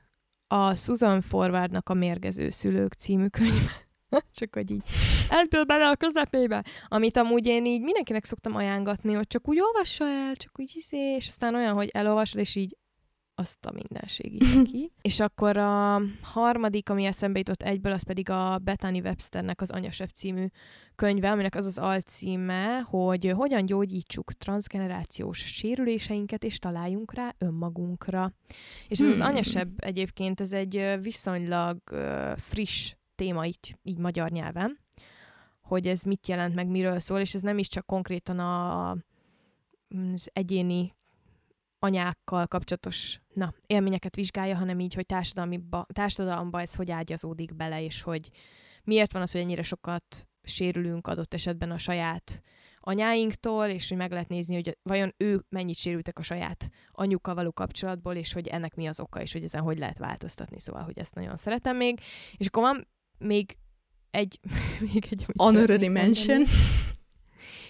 [0.49, 3.71] a Susan Forwardnak a Mérgező Szülők című könyv.
[4.39, 4.83] csak hogy így
[5.29, 10.05] elből bele a közepébe, amit amúgy én így mindenkinek szoktam ajánlatni, hogy csak úgy olvassa
[10.05, 12.77] el, csak úgy hiszé, és aztán olyan, hogy elolvasod, és így
[13.39, 14.93] azt a mindenség ki.
[15.03, 20.09] És akkor a harmadik, ami eszembe jutott egyből, az pedig a Bethany Websternek az Anyasebb
[20.09, 20.47] című
[20.95, 28.33] könyve, aminek az az alcíme, hogy hogyan gyógyítsuk transgenerációs sérüléseinket, és találjunk rá önmagunkra.
[28.89, 29.21] És ez hmm.
[29.21, 31.79] az Anyasebb egyébként, ez egy viszonylag
[32.37, 34.79] friss téma így, így magyar nyelven,
[35.61, 40.29] hogy ez mit jelent, meg miről szól, és ez nem is csak konkrétan a, az
[40.33, 40.95] egyéni
[41.79, 47.83] anyákkal kapcsolatos na, élményeket vizsgálja, hanem így, hogy társadalmi ba, társadalomba ez hogy ágyazódik bele,
[47.83, 48.31] és hogy
[48.85, 52.43] miért van az, hogy ennyire sokat sérülünk adott esetben a saját
[52.81, 57.53] anyáinktól, és hogy meg lehet nézni, hogy vajon ő mennyit sérültek a saját anyukkal való
[57.53, 60.99] kapcsolatból, és hogy ennek mi az oka, és hogy ezen hogy lehet változtatni, szóval, hogy
[60.99, 62.01] ezt nagyon szeretem még.
[62.37, 62.89] És akkor van
[63.19, 63.57] még
[64.11, 64.41] egy...
[64.93, 66.45] még egy Honorary mention.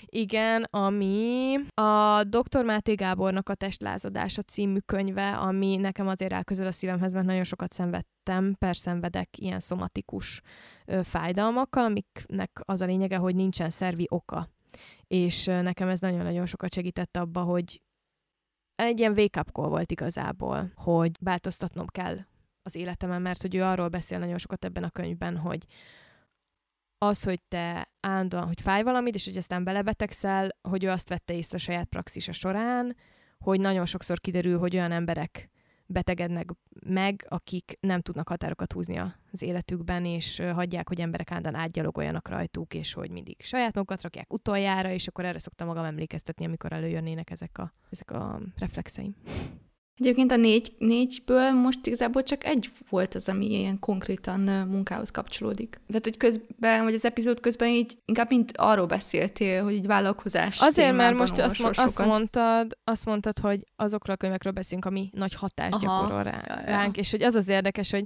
[0.09, 2.64] Igen, ami a Dr.
[2.64, 7.72] Máté Gábornak a Testlázadása című könyve, ami nekem azért elközel a szívemhez, mert nagyon sokat
[7.72, 10.40] szenvedtem, perszenvedek ilyen szomatikus
[10.84, 14.49] ö, fájdalmakkal, amiknek az a lényege, hogy nincsen szervi oka.
[15.07, 17.82] És nekem ez nagyon-nagyon sokat segített abba, hogy
[18.74, 22.18] egy ilyen wake-up call volt igazából, hogy változtatnom kell
[22.66, 25.66] az életemen, mert hogy ő arról beszél nagyon sokat ebben a könyvben, hogy
[26.98, 31.34] az, hogy te állandóan, hogy fáj valamit, és hogy aztán belebetegszel, hogy ő azt vette
[31.34, 32.96] észre a saját praxisa során,
[33.38, 35.50] hogy nagyon sokszor kiderül, hogy olyan emberek
[35.86, 36.50] betegednek
[36.86, 38.98] meg, akik nem tudnak határokat húzni
[39.32, 44.32] az életükben, és hagyják, hogy emberek állandóan átgyalogoljanak rajtuk, és hogy mindig saját magukat rakják
[44.32, 49.16] utoljára, és akkor erre szoktam magam emlékeztetni, amikor előjönnének ezek a, ezek a reflexeim.
[49.99, 55.80] Egyébként a négy, négyből most igazából csak egy volt az, ami ilyen konkrétan munkához kapcsolódik.
[55.86, 60.61] Tehát, hogy közben, vagy az epizód közben így inkább mint arról beszéltél, hogy így vállalkozás
[60.61, 65.11] Azért, mert most azt, mo- azt, mondtad, azt mondtad, hogy azokról a könyvekről beszélünk, ami
[65.12, 66.76] nagy hatást Aha, gyakorol rá, ja, ja.
[66.76, 68.05] ránk, és hogy az az érdekes, hogy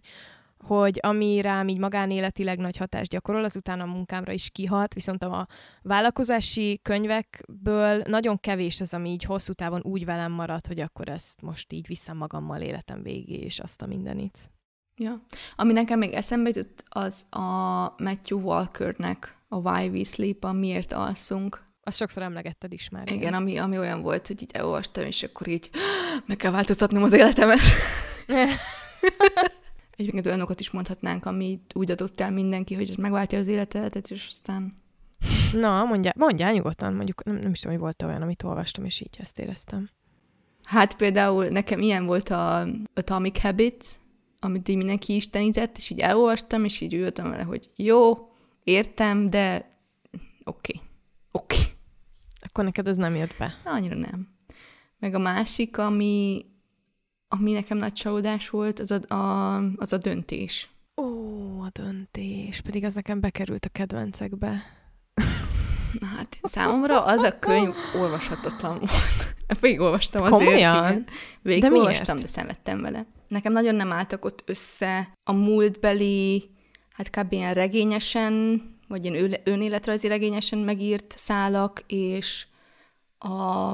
[0.64, 5.22] hogy ami rám így magánéletileg nagy hatást gyakorol, az utána a munkámra is kihat, viszont
[5.22, 5.46] a
[5.82, 11.42] vállalkozási könyvekből nagyon kevés az, ami így hosszú távon úgy velem marad, hogy akkor ezt
[11.42, 14.50] most így vissza magammal életem végé, és azt a mindenit.
[14.96, 15.22] Ja.
[15.56, 17.44] Ami nekem még eszembe jutott, az a
[18.02, 21.62] Matthew Walkernek a Why We Sleep, a Miért alszunk.
[21.82, 23.11] Azt sokszor emlegetted is már.
[23.11, 25.70] Igen, ami, ami olyan volt, hogy így elolvastam, és akkor így
[26.26, 27.61] meg kell változtatnom az életemet.
[30.01, 34.26] Egyébként olyanokat is mondhatnánk, amit úgy adott el mindenki, hogy ez megváltja az életedet, és
[34.30, 34.72] aztán...
[35.53, 39.01] Na, mondjál, mondjál nyugodtan, mondjuk nem, nem is tudom, hogy volt olyan, amit olvastam, és
[39.01, 39.90] így ezt éreztem.
[40.62, 43.86] Hát például nekem ilyen volt a Atomic Habits,
[44.38, 48.28] amit így mindenki istenített, és így elolvastam, és így ültem vele, hogy jó,
[48.64, 49.70] értem, de
[50.44, 50.80] oké, okay.
[51.32, 51.57] oké.
[51.57, 51.72] Okay.
[52.40, 53.55] Akkor neked ez nem jött be?
[53.64, 54.28] Annyira nem.
[54.98, 56.44] Meg a másik, ami
[57.33, 60.68] ami nekem nagy csalódás volt, az a, a, az a döntés.
[60.97, 61.05] Ó,
[61.61, 62.61] a döntés.
[62.61, 64.62] Pedig az nekem bekerült a kedvencekbe.
[66.01, 69.61] Na hát számomra az a könyv olvashatatlan volt.
[69.61, 70.39] Végig olvastam azért.
[70.39, 71.05] Komolyan?
[71.43, 73.07] Végig de olvastam, de szenvedtem vele.
[73.28, 76.51] Nekem nagyon nem álltak ott össze a múltbeli,
[76.91, 77.33] hát kb.
[77.33, 82.47] ilyen regényesen, vagy ilyen önéletrajzi regényesen megírt szálak, és
[83.18, 83.72] a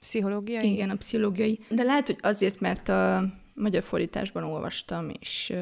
[0.00, 0.72] Pszichológiai?
[0.72, 1.60] Igen, a pszichológiai.
[1.68, 3.24] De lehet, hogy azért, mert a
[3.54, 5.52] magyar fordításban olvastam, és,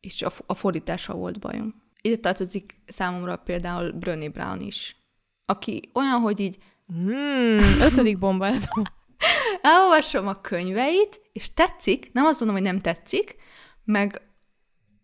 [0.00, 1.82] és a, a fordítása volt bajom.
[2.02, 4.96] Ide tartozik számomra például Brönny Brown is,
[5.46, 6.58] aki olyan, hogy így...
[6.86, 8.48] Hmm, ötödik bomba.
[9.62, 13.36] Elolvasom a könyveit, és tetszik, nem azt mondom, hogy nem tetszik,
[13.84, 14.22] meg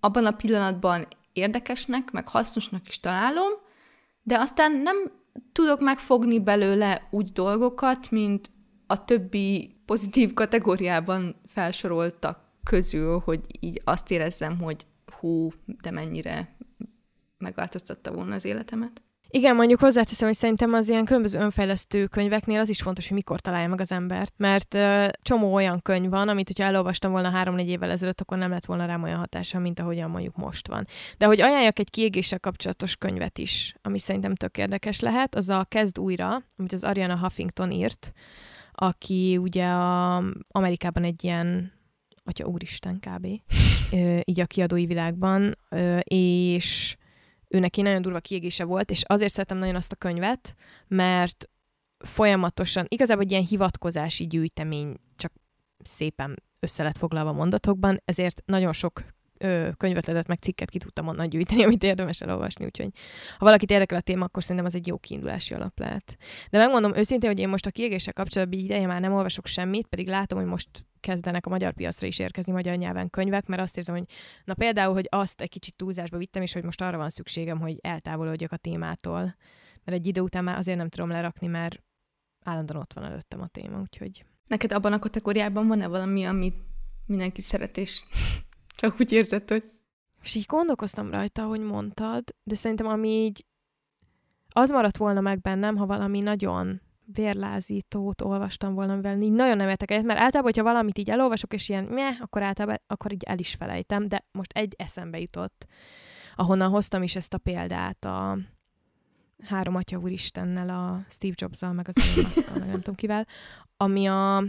[0.01, 3.51] abban a pillanatban érdekesnek, meg hasznosnak is találom,
[4.23, 5.13] de aztán nem
[5.53, 8.51] tudok megfogni belőle úgy dolgokat, mint
[8.87, 14.87] a többi pozitív kategóriában felsoroltak közül, hogy így azt érezzem, hogy
[15.21, 15.51] hú,
[15.81, 16.57] de mennyire
[17.39, 19.03] megváltoztatta volna az életemet.
[19.33, 23.41] Igen, mondjuk hozzáteszem, hogy szerintem az ilyen különböző önfejlesztő könyveknél az is fontos, hogy mikor
[23.41, 27.69] találja meg az embert, mert uh, csomó olyan könyv van, amit hogyha elolvastam volna három-négy
[27.69, 30.87] évvel ezelőtt, akkor nem lett volna rám olyan hatása, mint ahogyan mondjuk most van.
[31.19, 35.65] De hogy ajánljak egy kiégéssel kapcsolatos könyvet is, ami szerintem tök érdekes lehet, az a
[35.69, 38.13] Kezd újra, amit az Ariana Huffington írt,
[38.73, 41.73] aki ugye a Amerikában egy ilyen
[42.25, 43.27] atya úristen kb.
[44.31, 45.59] így a kiadói világban,
[46.05, 46.97] és
[47.51, 50.55] ő neki nagyon durva kiégése volt, és azért szeretem nagyon azt a könyvet,
[50.89, 51.51] mert
[51.99, 55.33] folyamatosan, igazából egy ilyen hivatkozási gyűjtemény, csak
[55.83, 59.05] szépen össze lett foglalva mondatokban, ezért nagyon sok
[59.45, 62.91] ö, könyvetletet, meg cikket ki tudtam onnan gyűjteni, amit érdemes elolvasni, úgyhogy
[63.39, 66.17] ha valakit érdekel a téma, akkor szerintem az egy jó kiindulási alap lehet.
[66.51, 70.09] De megmondom őszintén, hogy én most a kiégéssel kapcsolatban ideje már nem olvasok semmit, pedig
[70.09, 70.69] látom, hogy most
[71.01, 74.05] kezdenek a magyar piacra is érkezni magyar nyelven könyvek, mert azt érzem, hogy
[74.45, 77.79] na például, hogy azt egy kicsit túlzásba vittem, és hogy most arra van szükségem, hogy
[77.81, 79.37] eltávolodjak a témától.
[79.85, 81.83] Mert egy idő után már azért nem tudom lerakni, mert
[82.45, 84.25] állandóan ott van előttem a téma, úgyhogy...
[84.47, 86.57] Neked abban a kategóriában van-e valami, amit
[87.07, 88.05] mindenki szeret, és
[88.81, 89.71] csak úgy érzed, hogy...
[90.23, 93.47] És így gondolkoztam rajta, hogy mondtad, de szerintem ami így
[94.53, 96.81] az maradt volna meg bennem, ha valami nagyon
[97.13, 101.53] vérlázítót olvastam volna, mivel így nagyon nem értek egyet, mert általában, hogyha valamit így elolvasok,
[101.53, 105.67] és ilyen meh, akkor általában akkor így el is felejtem, de most egy eszembe jutott,
[106.37, 108.39] ahonnan hoztam is ezt a példát a
[109.43, 113.27] három atya úristennel, a Steve Jobs-zal, meg az Elon meg nem tudom kivel,
[113.77, 114.45] ami a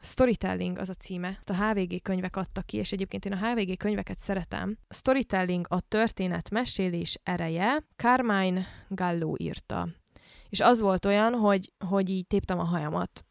[0.00, 1.36] Storytelling az a címe.
[1.38, 4.78] Ezt a HVG könyvek adtak ki, és egyébként én a HVG könyveket szeretem.
[4.88, 9.88] Storytelling a történet mesélés ereje, Carmine Gallo írta.
[10.48, 13.27] És az volt olyan, hogy, hogy így téptem a hajamat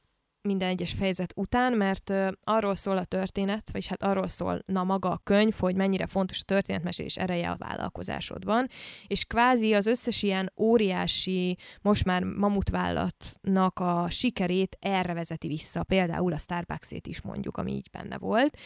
[0.48, 4.84] minden egyes fejezet után, mert uh, arról szól a történet, vagyis hát arról szól na
[4.84, 8.68] maga a könyv, hogy mennyire fontos a történetmesélés ereje a vállalkozásodban,
[9.08, 16.34] és kvázi az összes ilyen óriási, most már mamutvállalatnak a sikerét erre vezeti vissza, például
[16.34, 18.58] a Starbucks-ét is mondjuk, ami így benne volt,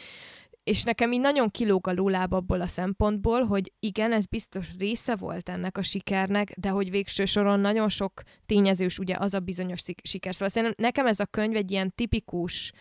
[0.64, 5.16] és nekem így nagyon kilóg a lóláb abból a szempontból, hogy igen, ez biztos része
[5.16, 9.82] volt ennek a sikernek, de hogy végső soron nagyon sok tényezős ugye az a bizonyos
[10.04, 10.34] siker.
[10.34, 12.72] Szóval szerintem nekem ez a könyv egy ilyen tipikus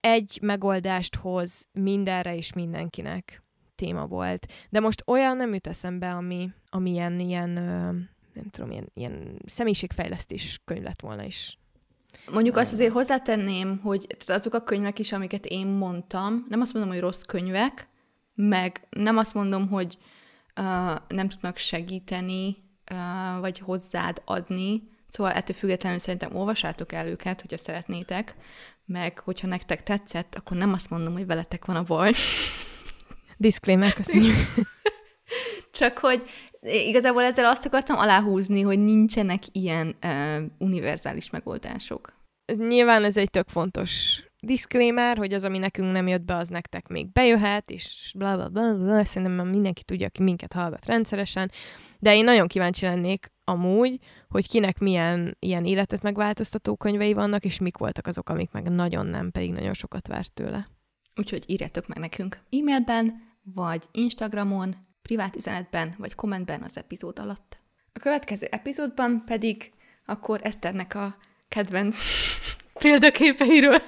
[0.00, 3.42] egy megoldást hoz mindenre és mindenkinek
[3.74, 4.46] téma volt.
[4.70, 7.50] De most olyan nem jut eszembe, ami, ami ilyen, ilyen
[8.32, 11.58] nem tudom, ilyen, ilyen személyiségfejlesztés könyv lett volna is.
[12.30, 16.92] Mondjuk azt azért hozzátenném, hogy azok a könyvek is, amiket én mondtam, nem azt mondom,
[16.92, 17.88] hogy rossz könyvek,
[18.34, 19.98] meg nem azt mondom, hogy
[20.56, 20.64] uh,
[21.08, 22.56] nem tudnak segíteni,
[22.90, 28.34] uh, vagy hozzád adni, Szóval ettől függetlenül szerintem olvassátok el őket, hogyha szeretnétek,
[28.84, 32.12] meg hogyha nektek tetszett, akkor nem azt mondom, hogy veletek van a baj.
[33.36, 34.34] Disclaimer, köszönjük.
[35.72, 36.24] Csak hogy
[36.62, 42.12] igazából ezzel azt akartam aláhúzni, hogy nincsenek ilyen uh, univerzális megoldások.
[42.56, 46.88] Nyilván ez egy tök fontos disclaimer, hogy az, ami nekünk nem jött be, az nektek
[46.88, 49.04] még bejöhet, és bla bla bla, bla.
[49.04, 51.50] szerintem mindenki tudja, aki minket hallgat rendszeresen,
[51.98, 53.98] de én nagyon kíváncsi lennék amúgy,
[54.28, 59.06] hogy kinek milyen ilyen életet megváltoztató könyvei vannak, és mik voltak azok, amik meg nagyon
[59.06, 60.66] nem, pedig nagyon sokat várt tőle.
[61.16, 67.58] Úgyhogy írjátok meg nekünk e-mailben, vagy Instagramon, privát üzenetben, vagy kommentben az epizód alatt.
[67.92, 69.72] A következő epizódban pedig
[70.06, 71.16] akkor Eszternek a
[71.48, 71.98] kedvenc
[72.82, 73.82] példaképeiről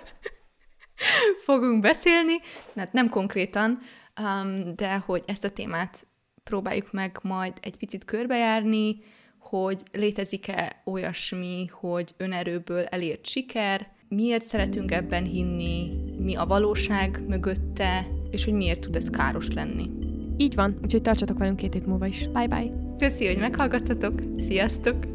[1.46, 2.36] fogunk beszélni,
[2.76, 3.78] hát nem konkrétan,
[4.20, 6.06] um, de hogy ezt a témát
[6.44, 8.96] próbáljuk meg majd egy picit körbejárni,
[9.38, 18.06] hogy létezik-e olyasmi, hogy önerőből elért siker, miért szeretünk ebben hinni, mi a valóság mögötte,
[18.30, 20.03] és hogy miért tud ez káros lenni.
[20.36, 22.28] Így van, úgyhogy tartsatok velünk két hét múlva is.
[22.32, 22.70] Bye-bye!
[22.98, 24.20] Köszi, hogy meghallgattatok!
[24.38, 25.13] Sziasztok!